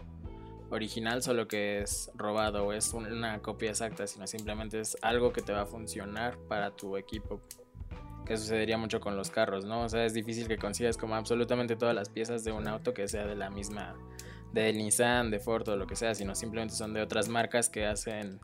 [0.69, 5.41] original, solo que es robado o es una copia exacta, sino simplemente es algo que
[5.41, 7.41] te va a funcionar para tu equipo.
[8.25, 9.81] Que sucedería mucho con los carros, ¿no?
[9.81, 13.07] O sea, es difícil que consigas como absolutamente todas las piezas de un auto que
[13.07, 13.95] sea de la misma.
[14.53, 17.85] de Nissan, de Ford o lo que sea, sino simplemente son de otras marcas que
[17.85, 18.39] hacen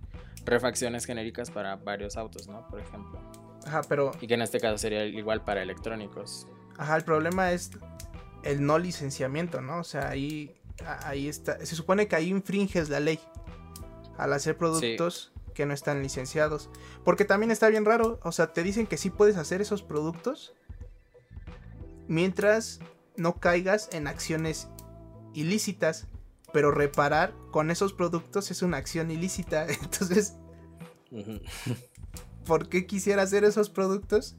[0.45, 2.67] refacciones genéricas para varios autos, ¿no?
[2.67, 3.19] Por ejemplo.
[3.65, 4.11] Ajá, pero...
[4.21, 6.47] Y que en este caso sería igual para electrónicos.
[6.77, 7.71] Ajá, el problema es
[8.43, 9.79] el no licenciamiento, ¿no?
[9.79, 10.55] O sea, ahí,
[11.03, 11.63] ahí está.
[11.65, 13.19] Se supone que ahí infringes la ley
[14.17, 16.69] al hacer productos que no están licenciados.
[17.03, 20.53] Porque también está bien raro, o sea, te dicen que sí puedes hacer esos productos,
[22.07, 22.79] mientras
[23.17, 24.67] no caigas en acciones
[25.33, 26.07] ilícitas.
[26.53, 29.65] Pero reparar con esos productos es una acción ilícita.
[29.81, 30.35] Entonces,
[32.45, 34.35] ¿por qué quisiera hacer esos productos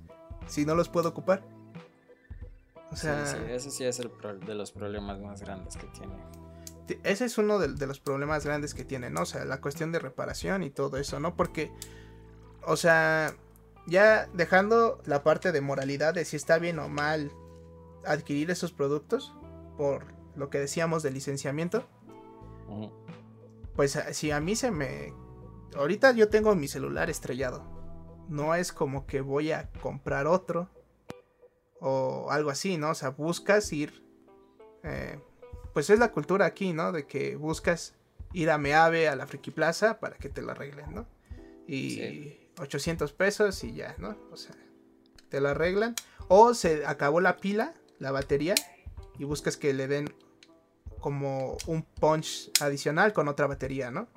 [0.46, 1.44] si no los puedo ocupar?
[2.90, 4.10] O sea, sí, ese sí es el
[4.46, 6.14] de los problemas más grandes que tiene.
[7.02, 9.22] Ese es uno de, de, los problemas grandes que tiene, ¿no?
[9.22, 11.34] O sea, la cuestión de reparación y todo eso, ¿no?
[11.34, 11.72] Porque,
[12.64, 13.34] o sea,
[13.86, 17.32] ya dejando la parte de moralidad de si está bien o mal
[18.04, 19.34] adquirir esos productos,
[19.76, 20.04] por
[20.36, 21.86] lo que decíamos del licenciamiento,
[23.74, 25.12] pues si a mí se me...
[25.76, 27.75] Ahorita yo tengo mi celular estrellado.
[28.28, 30.68] No es como que voy a comprar otro
[31.80, 32.90] o algo así, ¿no?
[32.90, 34.02] O sea, buscas ir...
[34.82, 35.18] Eh,
[35.72, 36.90] pues es la cultura aquí, ¿no?
[36.90, 37.94] De que buscas
[38.32, 41.06] ir a Meave, a la Friki Plaza, para que te lo arreglen, ¿no?
[41.66, 44.16] Y 800 pesos y ya, ¿no?
[44.32, 44.54] O sea,
[45.28, 45.94] te lo arreglan.
[46.28, 48.54] O se acabó la pila, la batería,
[49.18, 50.14] y buscas que le den
[51.00, 54.08] como un punch adicional con otra batería, ¿no?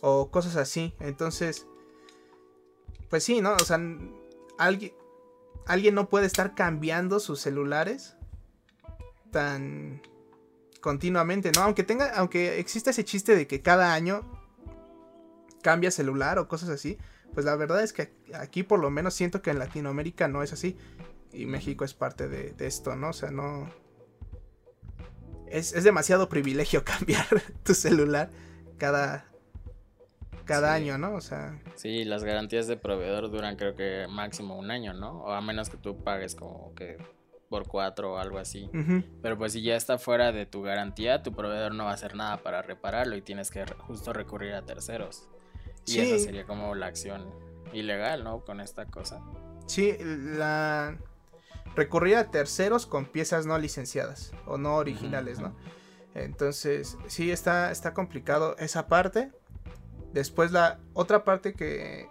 [0.00, 0.94] O cosas así.
[0.98, 1.67] Entonces,
[3.08, 3.54] pues sí, ¿no?
[3.54, 3.80] O sea,
[4.58, 4.92] alguien,
[5.66, 8.16] alguien no puede estar cambiando sus celulares
[9.30, 10.02] tan
[10.80, 11.62] continuamente, ¿no?
[11.62, 14.22] Aunque tenga, aunque exista ese chiste de que cada año
[15.62, 16.98] cambia celular o cosas así,
[17.34, 20.52] pues la verdad es que aquí por lo menos siento que en Latinoamérica no es
[20.52, 20.76] así.
[21.32, 23.10] Y México es parte de, esto, ¿no?
[23.10, 23.70] O sea, no...
[25.46, 27.26] Es, demasiado privilegio cambiar
[27.62, 28.30] tu celular
[28.78, 29.27] cada,
[30.48, 31.14] cada año, ¿no?
[31.14, 31.60] O sea.
[31.76, 35.22] Sí, las garantías de proveedor duran creo que máximo un año, ¿no?
[35.22, 36.96] O a menos que tú pagues como que
[37.48, 38.70] por cuatro o algo así.
[39.22, 42.14] Pero pues si ya está fuera de tu garantía, tu proveedor no va a hacer
[42.14, 45.28] nada para repararlo y tienes que justo recurrir a terceros.
[45.86, 47.30] Y esa sería como la acción
[47.72, 48.44] ilegal, ¿no?
[48.44, 49.22] Con esta cosa.
[49.66, 50.98] Sí, la
[51.74, 55.54] recurrir a terceros con piezas no licenciadas o no originales, ¿no?
[56.14, 59.30] Entonces, sí está está complicado esa parte.
[60.12, 62.08] Después la otra parte que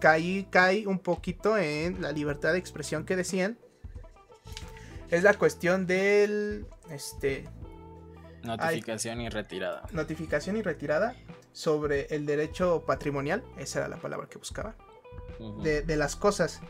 [0.00, 3.58] caí cae un poquito en la libertad de expresión que decían
[5.10, 7.44] es la cuestión del este
[8.42, 9.82] notificación y retirada.
[9.92, 11.14] Notificación y retirada
[11.52, 14.74] sobre el derecho patrimonial, esa era la palabra que buscaba,
[15.62, 16.60] de, las cosas.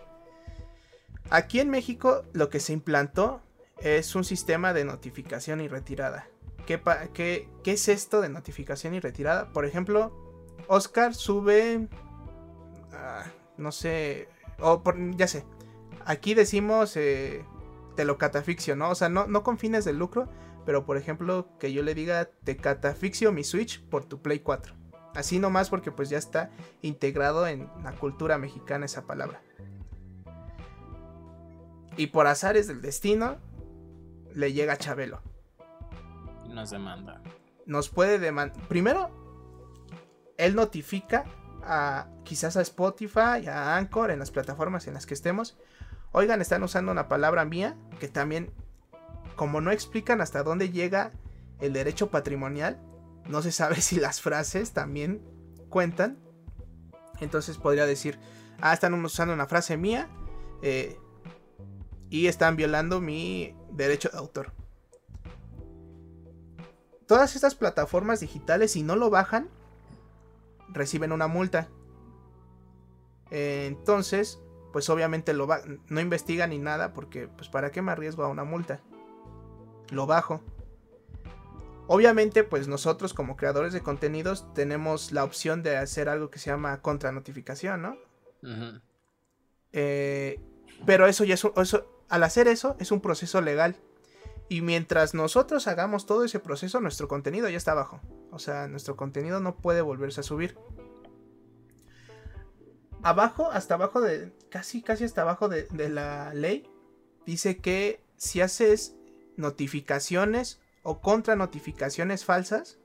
[1.31, 3.41] Aquí en México lo que se implantó
[3.79, 6.29] es un sistema de notificación y retirada.
[6.67, 6.81] ¿Qué,
[7.13, 9.53] qué, qué es esto de notificación y retirada?
[9.53, 10.24] Por ejemplo,
[10.69, 11.89] Oscar sube,
[12.93, 13.25] ah,
[13.57, 14.29] no sé,
[14.61, 14.83] o
[15.17, 15.45] ya sé,
[16.05, 17.45] aquí decimos eh,
[17.97, 18.91] te lo catafixio, ¿no?
[18.91, 20.29] O sea, no, no con fines de lucro,
[20.65, 24.75] pero por ejemplo, que yo le diga, te catafixio mi Switch por tu Play 4.
[25.15, 26.51] Así nomás porque pues ya está
[26.83, 29.43] integrado en la cultura mexicana esa palabra.
[31.97, 33.37] Y por azares del destino,
[34.35, 35.23] le llega a Chabelo.
[36.49, 37.23] Nos demanda.
[37.67, 38.61] Nos puede demandar.
[38.67, 39.24] Primero,
[40.37, 41.25] él notifica
[41.63, 45.57] a quizás a Spotify, a Anchor, en las plataformas en las que estemos.
[46.13, 48.53] Oigan, están usando una palabra mía que también
[49.37, 51.13] como no explican hasta dónde llega
[51.61, 52.81] el derecho patrimonial,
[53.27, 55.23] no se sabe si las frases también
[55.69, 56.19] cuentan.
[57.21, 58.19] Entonces podría decir,
[58.61, 60.09] ah, están usando una frase mía
[60.63, 60.99] eh,
[62.11, 64.53] y están violando mi derecho de autor.
[67.07, 69.49] Todas estas plataformas digitales, si no lo bajan,
[70.75, 71.69] reciben una multa.
[73.31, 74.41] entonces,
[74.73, 75.49] pues obviamente lo
[75.89, 78.81] no investigan ni nada porque, pues, ¿para qué me arriesgo a una multa?
[79.91, 80.41] lo bajo.
[81.87, 86.51] Obviamente, pues nosotros como creadores de contenidos tenemos la opción de hacer algo que se
[86.51, 87.97] llama contranotificación, ¿no?
[89.73, 90.41] Eh,
[90.87, 93.77] pero eso ya es eso, al hacer eso es un proceso legal.
[94.49, 98.01] Y mientras nosotros hagamos todo ese proceso, nuestro contenido ya está abajo.
[98.35, 100.59] O sea, nuestro contenido no puede volverse a subir.
[103.05, 104.33] Abajo, hasta abajo de.
[104.51, 106.69] Casi, casi hasta abajo de, la ley.
[107.27, 108.97] Dice que si haces
[109.37, 112.79] notificaciones o contra notificaciones falsas,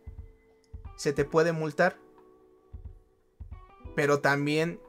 [0.98, 1.98] se te puede multar.
[3.96, 4.80] Pero también,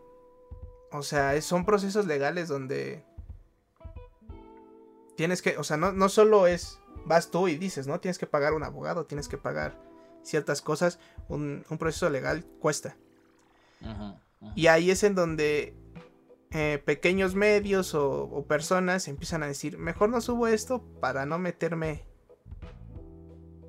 [0.92, 3.02] o sea, son procesos legales donde
[5.16, 7.98] tienes que, o sea, no, no solo es, vas tú y dices, ¿no?
[7.98, 9.89] Tienes que pagar un abogado, tienes que pagar
[10.22, 12.96] ciertas cosas, un, proceso legal cuesta.
[14.54, 15.74] Y ahí es en donde
[16.50, 22.04] eh, pequeños medios o, personas empiezan a decir, mejor no subo esto para no meterme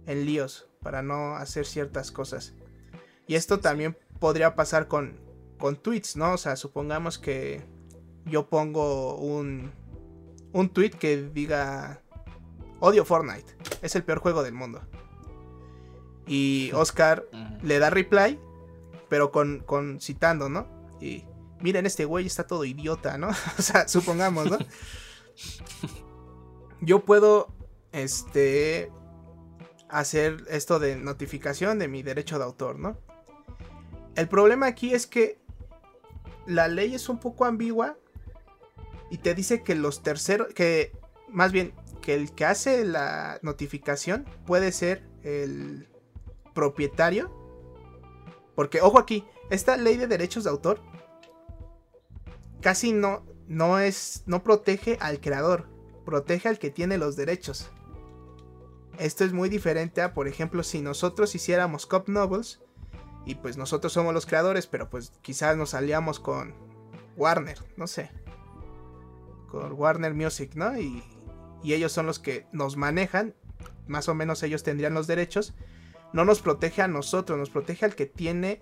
[0.06, 2.54] en líos, para no hacer ciertas cosas.
[3.28, 5.20] Y esto también podría pasar con,
[5.60, 6.34] con tweets, ¿no?
[6.34, 7.64] O sea, supongamos que
[8.26, 9.72] yo pongo un,
[10.54, 12.02] un tweet que diga
[12.80, 14.82] odio Fortnite, es el peor juego del mundo.
[16.32, 17.26] Y Oscar
[17.62, 18.40] le da reply,
[19.10, 20.66] pero con, con citando, ¿no?
[21.02, 21.26] Y
[21.60, 23.30] miren, este güey está todo idiota, ¿no?
[23.60, 24.58] o sea, supongamos, ¿no?
[26.82, 27.54] Yo puedo,
[27.92, 28.92] este,
[29.90, 32.98] hacer esto de notificación de mi derecho de autor, ¿no?
[34.16, 35.38] El problema aquí es que
[36.46, 37.98] la ley es un poco ambigua
[39.10, 40.94] y te dice que los terceros, que
[41.30, 45.91] más bien que el que hace la notificación puede ser el
[46.54, 47.32] propietario.
[48.56, 50.82] Porque, ojo aquí, esta ley de derechos de autor
[52.62, 55.68] casi no, no es, no protege al creador,
[56.06, 57.72] protege al que tiene los derechos.
[59.00, 62.62] Esto es muy diferente a, por ejemplo, si nosotros hiciéramos Cop Novels
[63.26, 66.54] y pues nosotros somos los creadores, pero pues quizás nos aliamos con
[67.18, 68.12] Warner, no sé.
[69.50, 70.78] Con Warner Music, ¿no?
[70.78, 71.04] Y,
[71.64, 73.36] y ellos son los que nos manejan,
[73.88, 75.54] más o menos ellos tendrían los derechos.
[76.14, 78.60] No nos protege a nosotros, nos protege al que tiene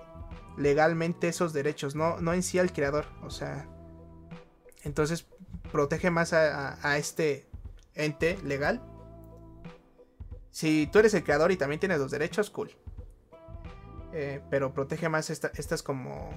[0.58, 3.06] legalmente esos derechos, no, no en sí al creador.
[3.24, 3.68] O sea,
[4.84, 5.28] entonces
[5.72, 7.48] protege más a, este
[7.96, 8.82] ente legal.
[10.52, 12.72] Si tú eres el creador y también tienes los derechos, cool.
[14.12, 16.32] Eh, pero protege más estas como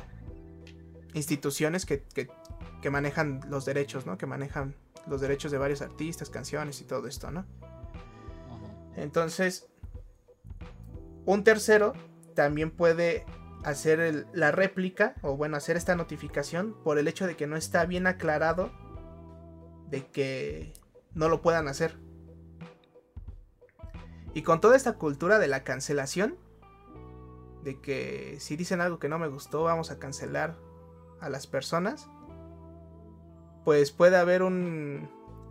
[1.14, 4.18] instituciones que, que, manejan los derechos, ¿no?
[4.18, 4.74] Que manejan
[5.06, 7.46] los derechos de varios artistas, canciones y todo esto, ¿no?
[8.96, 9.71] Entonces,
[11.24, 11.92] un tercero
[12.34, 13.24] también puede
[13.64, 17.84] hacer la réplica o bueno, hacer esta notificación por el hecho de que no está
[17.86, 18.72] bien aclarado
[19.88, 20.72] de que
[21.14, 21.98] no lo puedan hacer.
[24.34, 26.38] Y con toda esta cultura de la cancelación,
[27.62, 30.56] de que si dicen algo que no me gustó, vamos a cancelar
[31.20, 32.08] a las personas,
[33.64, 35.08] pues puede haber un...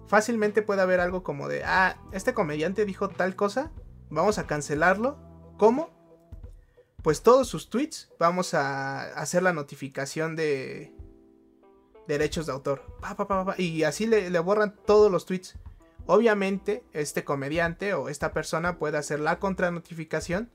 [0.08, 3.72] Fácilmente puede haber algo como de, ah, este comediante dijo tal cosa,
[4.10, 5.18] vamos a cancelarlo.
[5.62, 5.92] ¿Cómo?
[7.04, 10.92] Pues todos sus tweets vamos a hacer la notificación de
[12.08, 12.82] derechos de autor.
[13.60, 15.60] y así le, le borran todos los tweets.
[16.08, 20.50] Obviamente, este comediante o esta persona puede hacer la contranotificación.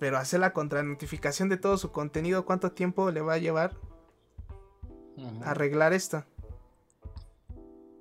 [0.00, 3.76] Pero hacer la contranotificación de todo su contenido, ¿cuánto tiempo le va a llevar?
[5.44, 6.24] arreglar esto.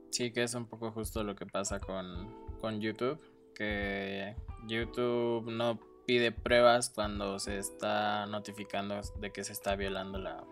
[0.10, 3.20] Sí, que es un poco justo lo que pasa con, con YouTube,
[3.58, 4.36] que
[4.68, 10.44] YouTube no pide pruebas cuando se está notificando de que se está violando la,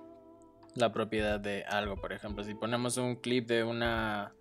[0.74, 1.98] la propiedad de algo.
[2.02, 4.34] Por ejemplo, si ponemos un clip de una,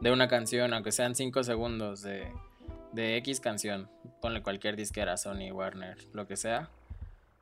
[0.00, 2.32] de una canción, aunque sean 5 segundos de,
[2.92, 3.88] de X canción,
[4.20, 6.70] ponle cualquier disquera, Sony, Warner, lo que sea,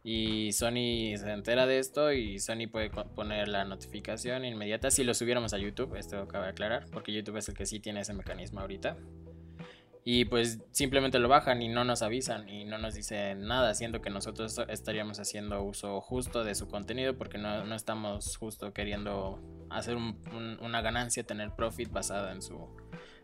[0.04, 5.12] y Sony se entera de esto y Sony puede poner la notificación inmediata si lo
[5.12, 8.61] subiéramos a YouTube, esto cabe aclarar, porque YouTube es el que sí tiene ese mecanismo
[8.61, 8.96] ahorita.
[10.11, 14.01] Y pues simplemente lo bajan y no nos avisan y no nos dicen nada, siendo
[14.01, 19.38] que nosotros estaríamos haciendo uso justo de su contenido porque no, no estamos justo queriendo
[19.68, 22.75] hacer una ganancia, tener profit basada en su,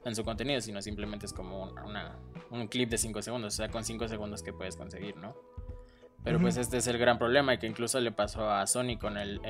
[0.04, 2.18] en su contenido, sino simplemente es como una,
[2.50, 5.34] un clip de 5 segundos, o sea, con 5 segundos que puedes conseguir, ¿no?
[6.22, 9.16] Pero pues este es el gran problema y que incluso le pasó a Sony con
[9.16, 9.40] el,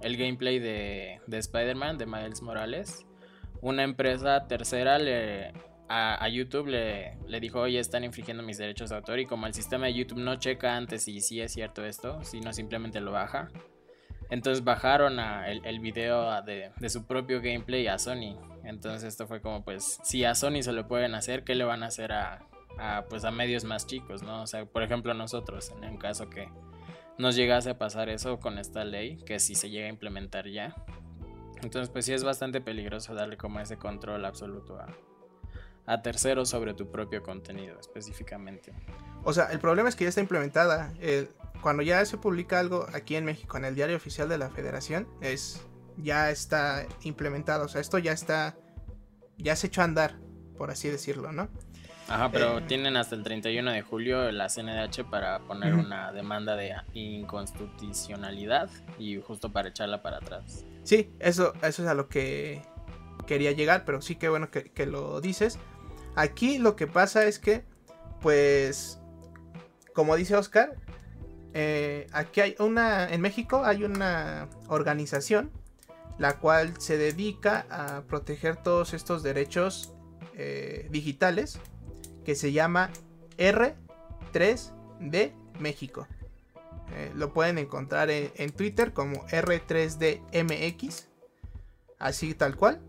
[0.00, 3.08] gameplay de, de Spider-Man, de Miles Morales.
[3.60, 5.52] Una empresa tercera le,
[5.92, 9.54] a, YouTube le, le, dijo, oye, están infringiendo mis derechos de autor y como el
[9.54, 13.50] sistema de YouTube no checa antes si sí es cierto esto, sino simplemente lo baja.
[14.30, 18.38] Entonces bajaron a el, el, video de, de, su propio gameplay a Sony.
[18.62, 21.82] Entonces esto fue como pues, si a Sony se lo pueden hacer, ¿qué le van
[21.82, 22.46] a hacer a,
[22.78, 24.42] a, pues a medios más chicos, ¿no?
[24.42, 26.48] O sea, por ejemplo nosotros, en el caso que
[27.18, 30.72] nos llegase a pasar eso con esta ley, que si se llega a implementar ya.
[31.62, 34.86] Entonces, pues sí es bastante peligroso darle como ese control absoluto a,
[35.90, 38.72] a terceros sobre tu propio contenido específicamente.
[39.24, 40.92] O sea, el problema es que ya está implementada.
[41.62, 45.08] cuando ya se publica algo aquí en México en el diario oficial de la federación,
[45.20, 45.66] es
[45.96, 47.64] ya está implementado.
[47.64, 48.56] O sea, esto ya está,
[49.36, 50.14] ya se echó a andar,
[50.56, 51.48] por así decirlo, ¿no?
[52.08, 56.54] Ajá, pero eh, tienen hasta el 31 de julio la CNDH para poner una demanda
[56.54, 60.64] de inconstitucionalidad y justo para echarla para atrás.
[60.84, 62.62] Sí, eso, eso es a lo que
[63.30, 65.58] quería llegar, pero sí que bueno que, lo dices.
[66.20, 67.64] Aquí lo que pasa es que,
[68.20, 68.98] pues,
[69.94, 70.76] como dice Oscar,
[71.54, 75.50] eh, aquí hay una, en México hay una organización
[76.18, 79.94] la cual se dedica a proteger todos estos derechos
[80.34, 81.58] eh, digitales
[82.26, 82.90] que se llama
[83.38, 86.06] R3D México.
[86.94, 91.06] Eh, lo pueden encontrar en, Twitter como R3DMX,
[91.98, 92.82] así tal cual.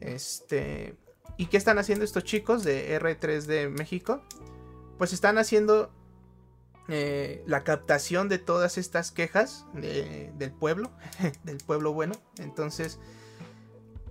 [0.00, 1.01] Este.
[1.42, 4.22] ¿Y qué están haciendo estos chicos de R3D México?
[4.96, 5.90] Pues están haciendo
[6.86, 10.92] eh, la captación de todas estas quejas del pueblo,
[11.42, 12.14] del pueblo bueno.
[12.38, 13.00] Entonces,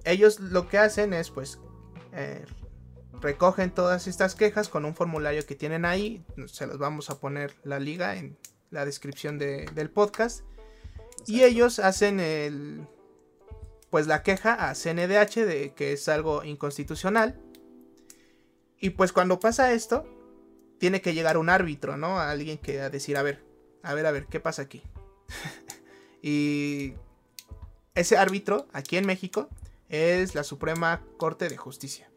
[0.04, 1.60] ellos lo que hacen es, pues,
[2.12, 2.44] eh,
[3.22, 6.26] recogen todas estas quejas con un formulario que tienen ahí.
[6.48, 8.38] Se los vamos a poner la liga en
[8.72, 10.42] la descripción del podcast.
[11.28, 12.90] Y ellos hacen el,
[13.92, 17.40] pues la queja a CNDH de que es algo inconstitucional.
[18.80, 20.08] Y pues cuando pasa esto,
[20.80, 22.20] tiene que llegar un árbitro, ¿no?
[22.20, 23.44] A alguien que a decir, a ver,
[23.84, 24.82] a ver, a ver, ¿qué pasa aquí?
[26.24, 26.94] y
[27.94, 29.50] ese árbitro, aquí en México,
[29.90, 32.10] es la Suprema Corte de Justicia.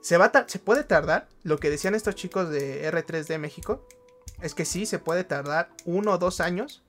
[0.00, 3.86] Se, va se puede tardar, lo que decían estos chicos de R3D México,
[4.40, 6.82] es que sí, se puede tardar uno o dos años.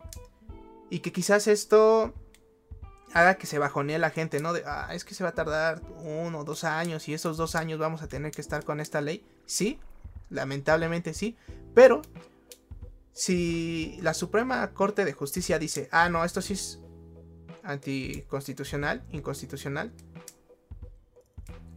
[0.90, 2.14] Y que quizás esto
[3.14, 4.54] haga que se bajonee la gente, ¿no?
[4.54, 7.56] De, ah, es que se va a tardar uno o dos años y esos dos
[7.56, 9.26] años vamos a tener que estar con esta ley.
[9.46, 9.80] Sí,
[10.30, 11.36] lamentablemente sí,
[11.74, 12.02] pero
[13.14, 16.80] si la Suprema Corte de Justicia dice, ah, no, esto sí es
[17.64, 19.92] anticonstitucional, inconstitucional,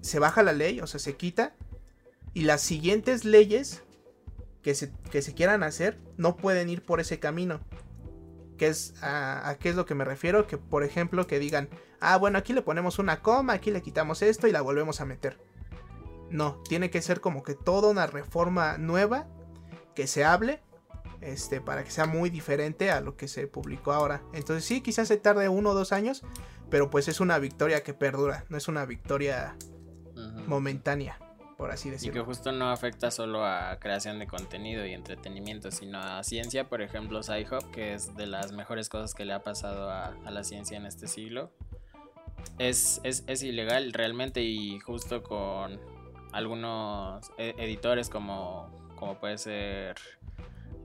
[0.01, 1.55] se baja la ley, o sea, se quita,
[2.33, 3.83] y las siguientes leyes
[4.63, 7.61] que se, que se quieran hacer no pueden ir por ese camino.
[8.59, 11.69] Que es a, qué es lo que me refiero, que por ejemplo que digan,
[12.01, 15.05] ah, bueno, aquí le ponemos una coma, aquí le quitamos esto y la volvemos a
[15.05, 15.39] meter.
[16.31, 19.27] No, tiene que ser como que toda una reforma nueva
[19.95, 20.63] que se hable
[21.21, 24.23] este, para que sea muy diferente a lo que se publicó ahora.
[24.33, 26.23] Entonces sí, quizás se tarde uno o dos años,
[26.71, 29.57] pero pues es una victoria que perdura, no es una victoria
[30.47, 31.19] momentánea
[31.57, 32.13] por así decirlo.
[32.13, 36.69] Y que justo no afecta solo a creación de contenido y entretenimiento, sino a ciencia,
[36.69, 40.45] por ejemplo, Sci-Hop, que es de las mejores cosas que le ha pasado a, la
[40.45, 41.51] ciencia en este siglo.
[42.59, 45.81] Es, es, ilegal realmente y justo con
[46.33, 49.97] algunos e, editores como, como puede ser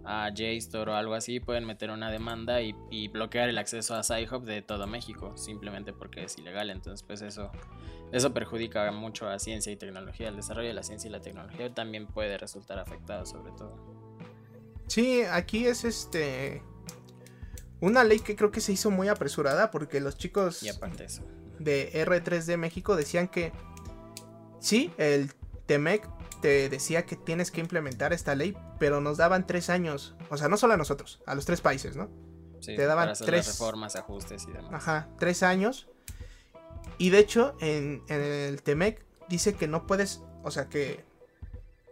[0.06, 4.04] a JSTOR o algo así pueden meter una demanda y, y bloquear el acceso a
[4.04, 7.52] Sci-Hop de todo México simplemente porque es ilegal entonces pues eso
[8.12, 10.30] eso perjudica mucho a ciencia y tecnología.
[10.30, 13.76] El desarrollo de la ciencia y la tecnología también puede resultar afectado, sobre todo.
[14.88, 16.64] Sí, aquí es este.
[17.82, 20.62] Una ley que creo que se hizo muy apresurada porque los chicos
[21.60, 23.54] de R3 de México decían que
[24.60, 25.32] sí, el
[25.66, 26.06] TEMEC
[26.42, 30.16] te decía que tienes que implementar esta ley, pero nos daban tres años.
[30.30, 32.10] O sea, no solo a nosotros, a los tres países, ¿no?
[32.60, 34.74] Sí, te daban tres reformas, ajustes y demás.
[34.74, 35.88] Ajá, tres años
[37.00, 41.06] y de hecho, en, el Temec dice que no puedes, o sea que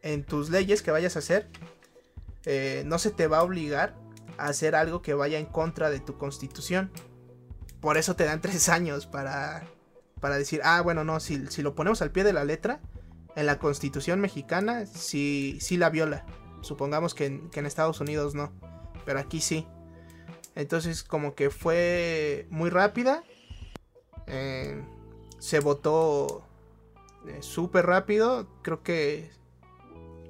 [0.04, 1.48] en tus leyes que vayas a hacer,
[2.44, 3.96] eh, no se te va a obligar
[4.38, 6.92] a hacer algo que vaya en contra de tu constitución.
[7.80, 9.64] Por eso te dan tres años para,
[10.20, 12.82] para decir, ah, bueno, no, si, lo ponemos al pie de la letra,
[13.38, 16.26] en la constitución mexicana sí, sí la viola.
[16.62, 18.52] Supongamos que en, Estados Unidos no,
[19.06, 19.68] pero aquí sí.
[20.56, 23.24] Entonces como que fue muy rápida.
[24.26, 24.84] Eh,
[25.38, 26.44] se votó
[27.28, 28.48] eh, súper rápido.
[28.64, 29.30] Creo que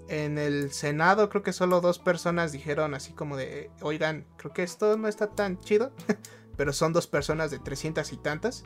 [0.10, 4.64] en el Senado creo que solo dos personas dijeron así como de, oigan, creo que
[4.64, 5.94] esto no está tan chido.
[6.58, 8.66] Pero son dos personas de 300 y tantas.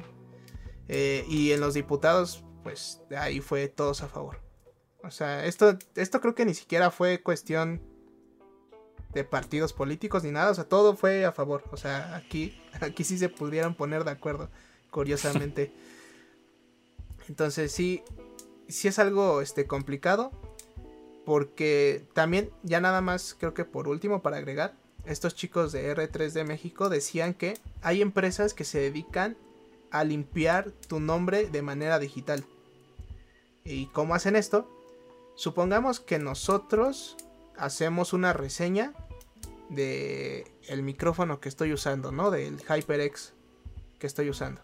[0.87, 4.39] Eh, y en los diputados, pues de ahí fue todos a favor.
[5.03, 7.81] O sea, esto, esto creo que ni siquiera fue cuestión
[9.13, 10.51] de partidos políticos ni nada.
[10.51, 11.63] O sea, todo fue a favor.
[11.71, 14.49] O sea, aquí, aquí sí se pudieron poner de acuerdo,
[14.89, 15.73] curiosamente.
[17.27, 18.03] Entonces sí,
[18.67, 20.31] sí es algo este, complicado.
[21.25, 24.73] Porque también, ya nada más, creo que por último, para agregar,
[25.05, 29.37] estos chicos de R3 de México decían que hay empresas que se dedican
[29.91, 32.43] a limpiar tu nombre de manera digital.
[33.63, 34.69] ¿Y cómo hacen esto?
[35.35, 37.17] Supongamos que nosotros
[37.57, 38.93] hacemos una reseña
[39.69, 42.31] de el micrófono que estoy usando, ¿no?
[42.31, 43.33] Del HyperX
[43.99, 44.61] que estoy usando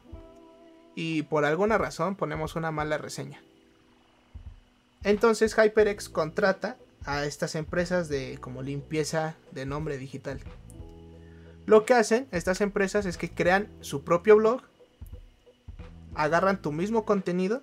[0.99, 3.39] y por alguna razón ponemos una mala reseña.
[5.03, 6.75] Entonces HyperX contrata
[7.05, 10.39] a estas empresas de como limpieza de nombre digital.
[11.67, 14.61] Lo que hacen estas empresas es que crean su propio blog,
[16.15, 17.61] agarran tu mismo contenido,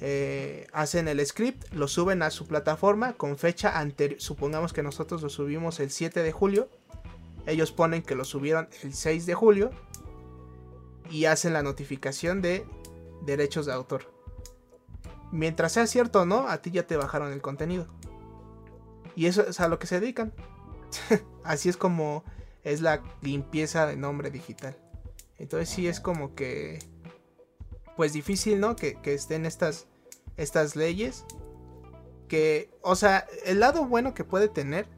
[0.00, 4.20] eh, hacen el script, lo suben a su plataforma con fecha anterior.
[4.20, 6.68] Supongamos que nosotros lo subimos el 7 de julio.
[7.46, 9.70] Ellos ponen que lo subieron el 6 de julio
[11.10, 12.66] y hacen la notificación de
[13.24, 14.12] derechos de autor.
[15.32, 17.86] Mientras sea cierto o no, a ti ya te bajaron el contenido.
[19.14, 20.32] Y eso es a lo que se dedican.
[21.44, 22.24] Así es como
[22.64, 24.76] es la limpieza de nombre digital.
[25.38, 26.78] Entonces sí es como que
[27.96, 28.76] pues difícil, ¿no?
[28.76, 29.86] Que, que estén estas,
[30.36, 31.24] estas leyes.
[32.28, 34.88] Que, o sea, el lado bueno que puede tener,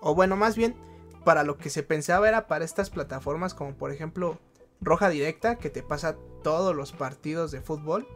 [0.00, 0.76] o bueno, más bien,
[1.24, 4.38] para lo que se pensaba era para estas plataformas como por ejemplo
[4.80, 8.06] Roja Directa, que te pasa todos los partidos de fútbol.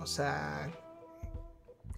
[0.00, 0.72] O sea,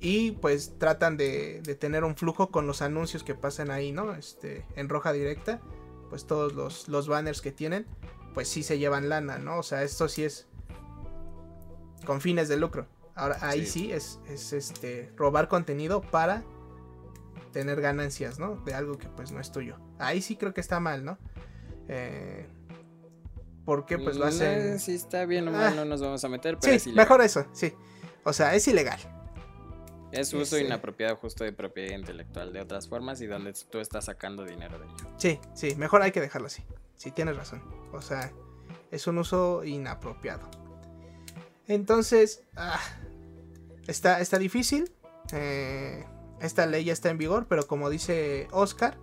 [0.01, 4.15] y pues tratan de, de, tener un flujo con los anuncios que pasan ahí, ¿no?
[4.15, 5.63] Este, en roja directa,
[6.11, 7.87] pues todos los, los, banners que tienen,
[8.35, 9.59] pues sí se llevan lana, ¿no?
[9.59, 10.47] O sea, esto sí es
[12.05, 12.87] con fines de lucro.
[13.15, 16.43] Ahora ahí sí, sí es, es, este robar contenido para
[17.53, 18.57] tener ganancias, ¿no?
[18.65, 19.79] De algo que pues no es tuyo.
[19.99, 21.19] Ahí sí creo que está mal, ¿no?
[21.89, 22.47] Eh,
[23.65, 24.79] porque pues lo hacen.
[24.81, 25.77] Si está bien o mal, ah.
[25.77, 26.59] no nos vamos a meter.
[26.61, 27.73] Pero sí, mejor eso, sí.
[28.25, 28.99] O sea, es ilegal.
[30.13, 34.45] Es uso inapropiado justo de propiedad intelectual de otras formas y donde tú estás sacando
[34.45, 35.11] dinero de ello.
[35.17, 36.63] Sí, sí, mejor hay que dejarlo así.
[36.97, 37.63] Sí, tienes razón.
[37.93, 38.33] O sea,
[38.93, 40.49] es un uso inapropiado.
[41.69, 42.81] Entonces, ah,
[43.87, 44.93] está, está difícil.
[45.33, 46.05] Eh,
[46.41, 48.99] esta ley ya está en vigor, pero como dice Oscar,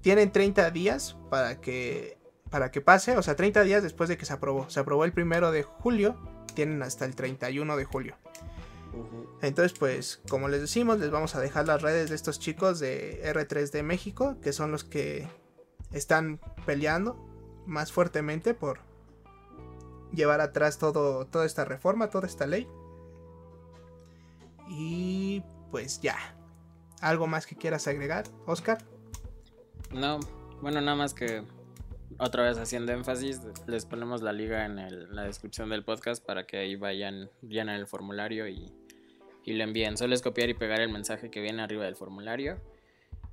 [0.00, 2.18] tienen 30 días para que,
[2.50, 3.16] para que pase.
[3.16, 4.68] O sea, 30 días después de que se aprobó.
[4.70, 6.16] Se aprobó el primero de julio,
[6.54, 8.16] tienen hasta el 31 de julio.
[9.40, 13.22] Entonces, pues, como les decimos, les vamos a dejar las redes de estos chicos de
[13.24, 15.26] R3 de México, que son los que
[15.92, 17.16] están peleando
[17.66, 18.80] más fuertemente por
[20.14, 22.66] llevar atrás todo, toda esta reforma, toda esta ley.
[24.68, 26.16] Y pues ya.
[27.00, 28.78] ¿Algo más que quieras agregar, Oscar?
[29.90, 30.20] No,
[30.60, 31.42] bueno, nada más que
[32.18, 36.58] otra vez haciendo énfasis, les ponemos la liga en la descripción del podcast para que
[36.58, 38.72] ahí vayan, llenen el formulario y
[39.44, 39.96] y lo envíen.
[39.96, 42.60] Solo copiar y pegar el mensaje que viene arriba del formulario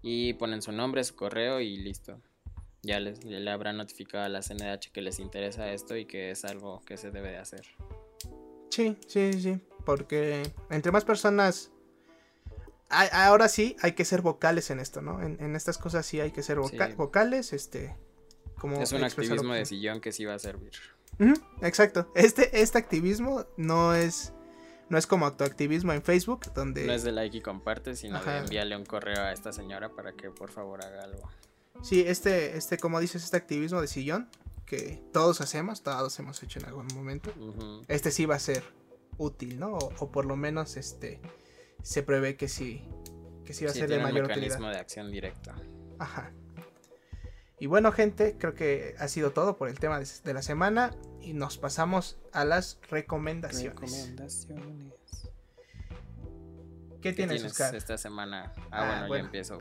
[0.02, 2.20] y ponen su nombre, su correo y listo.
[2.82, 6.46] Ya les, le habrá notificado a la CNDH que les interesa esto y que es
[6.46, 7.66] algo que se debe de hacer.
[8.70, 11.72] Sí, sí, sí, porque entre más personas...
[12.92, 15.22] Ahora sí hay que ser vocales en esto, ¿no?
[15.22, 17.96] En, estas cosas sí hay que ser vocales, este...
[18.58, 20.72] Como es un activismo de sillón que sí va a servir.
[21.62, 22.12] exacto.
[22.16, 24.34] Este, este activismo no es
[24.90, 26.86] no es como autoactivismo en Facebook, donde...
[26.86, 30.14] No es de like y comparte, sino de envíale un correo a esta señora para
[30.14, 31.30] que por favor haga algo.
[31.82, 34.30] Sí, este, este, como dices, este activismo de sillón,
[34.66, 37.34] que todos hacemos, todos hemos hecho en algún momento,
[37.88, 38.64] este sí va a ser
[39.18, 39.74] útil, ¿no?
[39.74, 41.20] O, por lo menos este
[41.82, 42.88] se prevé que sí,
[43.46, 45.56] que sí va a ser de mayor un mecanismo de acción directa.
[45.98, 46.32] Ajá.
[47.60, 51.34] Y bueno, gente, creo que ha sido todo por el tema de, la semana y
[51.34, 54.16] nos pasamos a las recomendaciones.
[57.02, 57.76] ¿Qué, tienes, Oscar?
[57.76, 58.54] esta semana?
[58.72, 59.58] Ah, ah bueno, yo empiezo.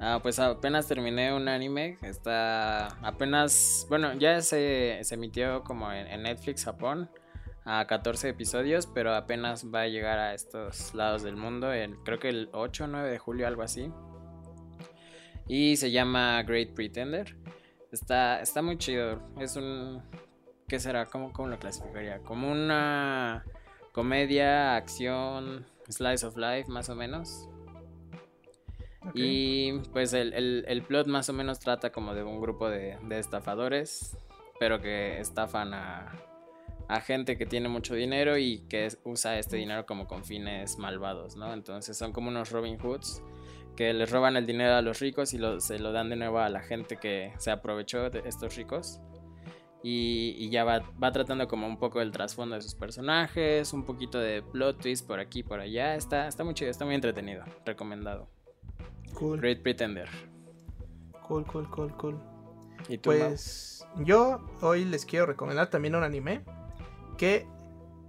[0.00, 1.98] Ah, pues apenas terminé un anime.
[2.02, 3.86] Está apenas.
[3.88, 7.10] Bueno, ya se, se emitió como en, Netflix Japón
[7.64, 11.70] a 14 episodios, pero apenas va a llegar a estos lados del mundo.
[12.04, 13.90] creo que el 8 o 9 de julio, algo así.
[15.48, 17.36] Y se llama Great Pretender.
[17.90, 19.20] Está, está muy chido.
[19.40, 20.02] Es un.
[20.68, 21.06] ¿Qué será?
[21.06, 22.18] ¿Cómo, ¿Cómo lo clasificaría?
[22.20, 23.44] Como una
[23.92, 27.48] comedia, acción, slice of life, más o menos.
[29.14, 34.16] Y pues el, plot más o menos trata como de un grupo de, estafadores,
[34.58, 36.12] pero que estafan a,
[37.04, 41.52] gente que tiene mucho dinero y que usa este dinero como con fines malvados, ¿no?
[41.52, 43.22] Entonces son como unos Robin Hoods
[43.76, 46.48] que les roban el dinero a los ricos y se lo dan de nuevo a
[46.48, 49.00] la gente que se aprovechó de estos ricos.
[49.82, 50.82] Y, ya va,
[51.12, 55.20] tratando como un poco del trasfondo de sus personajes, un poquito de plot twist por
[55.20, 55.94] aquí por allá.
[55.94, 57.44] Está, está muy chido, está muy entretenido.
[57.64, 58.28] Recomendado.
[59.14, 59.40] Cool.
[59.40, 60.08] Great Pretender.
[61.26, 62.20] Cool, cool, cool, cool.
[62.88, 66.44] ¿Y tú, pues yo hoy les quiero recomendar también un anime
[67.16, 67.46] que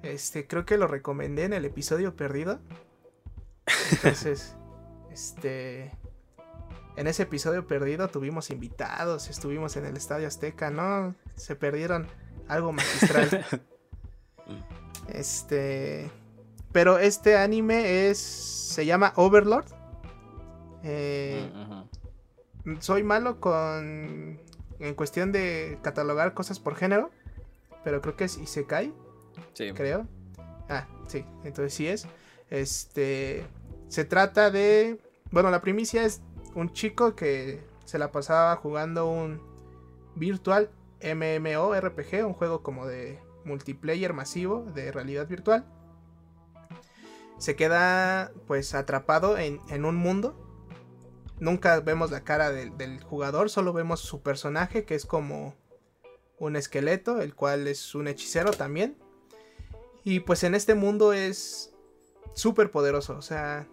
[0.03, 2.59] este creo que lo recomendé en el episodio perdido.
[3.91, 4.55] Entonces,
[5.11, 5.91] Este.
[6.95, 11.15] En ese episodio perdido tuvimos invitados, estuvimos en el Estadio Azteca, ¿no?
[11.35, 12.07] Se perdieron
[12.47, 13.45] algo magistral.
[15.07, 16.09] este.
[16.71, 18.17] Pero este anime es.
[18.17, 19.65] Se llama Overlord.
[20.83, 21.49] Eh,
[22.79, 24.39] soy malo con.
[24.79, 27.11] En cuestión de catalogar cosas por género.
[27.83, 28.93] Pero creo que es Isekai.
[29.53, 29.71] Sí.
[29.73, 30.07] Creo.
[30.69, 31.25] Ah, sí.
[31.43, 32.07] Entonces sí es.
[32.49, 33.45] Este.
[33.87, 34.99] Se trata de.
[35.31, 36.21] Bueno, la primicia es
[36.55, 39.41] un chico que se la pasaba jugando un
[40.15, 40.69] virtual
[41.01, 45.65] MMORPG, un juego como de multiplayer masivo de realidad virtual.
[47.37, 50.48] Se queda pues atrapado en, un mundo.
[51.39, 55.55] Nunca vemos la cara del, jugador, solo vemos su personaje que es como
[56.37, 58.97] un esqueleto, el cual es un hechicero también.
[60.03, 61.73] Y pues en este mundo es
[62.33, 63.67] súper poderoso, o sea,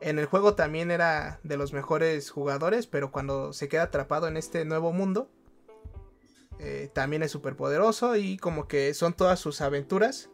[0.00, 4.36] en el juego también era de los mejores jugadores, pero cuando se queda atrapado en
[4.36, 5.30] este nuevo mundo,
[6.60, 10.30] eh, también es súper poderoso y como que son todas sus aventuras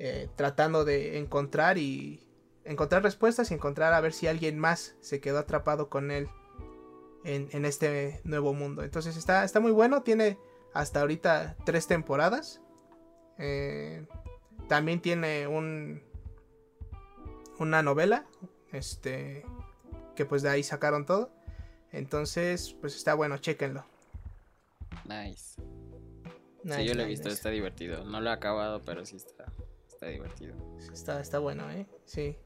[0.00, 2.26] eh, tratando de encontrar y
[2.64, 6.28] encontrar respuestas y encontrar a ver si alguien más se quedó atrapado con él
[7.24, 8.82] en, este nuevo mundo.
[8.82, 10.38] Entonces está, está muy bueno, tiene
[10.72, 12.60] hasta ahorita tres temporadas.
[13.38, 14.06] Eh,
[14.68, 16.02] también tiene un
[17.58, 18.26] una novela,
[18.72, 19.44] este,
[20.16, 21.30] que pues de ahí sacaron todo.
[21.92, 23.84] Entonces, pues está bueno, chequenlo.
[25.04, 25.60] Nice.
[26.64, 28.04] sí, yo lo he visto, está divertido.
[28.04, 29.52] No lo he acabado, pero sí está,
[29.86, 30.56] está divertido.
[30.92, 31.86] está, está bueno, ¿eh?
[32.04, 32.36] Sí.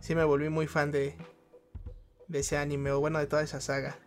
[0.00, 1.16] Sí me volví muy fan de,
[2.28, 3.98] de ese anime, o bueno, de toda esa saga.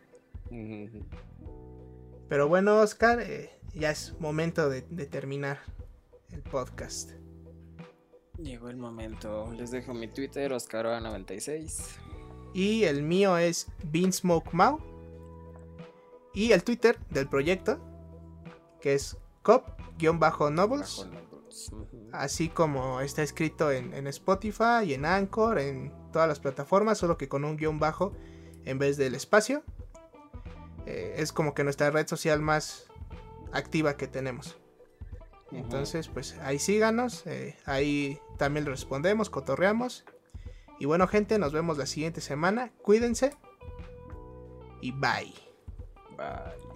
[2.30, 5.60] Pero bueno, Oscar, eh, ya es momento de, de terminar
[6.32, 7.12] el podcast.
[8.38, 9.52] Llegó el momento.
[9.54, 11.84] Les dejo mi Twitter, Oscaroa96.
[12.54, 14.80] Y el mío es BeanSmokeMau.
[16.34, 17.80] Y el Twitter del proyecto,
[18.80, 21.08] que es cop-novels.
[22.12, 27.30] Así como está escrito en, Spotify y en Anchor, en todas las plataformas, solo que
[27.30, 28.14] con un guion bajo
[28.66, 29.64] en vez del espacio.
[30.86, 32.88] Eh, es como que nuestra red social más
[33.54, 34.58] activa que tenemos.
[35.52, 40.06] Entonces, pues ahí síganos, eh, ahí también respondemos, cotorreamos.
[40.80, 42.72] Y bueno, gente, nos vemos la siguiente semana.
[42.82, 43.36] Cuídense.
[44.82, 45.34] Y bye.
[46.18, 46.71] Bye.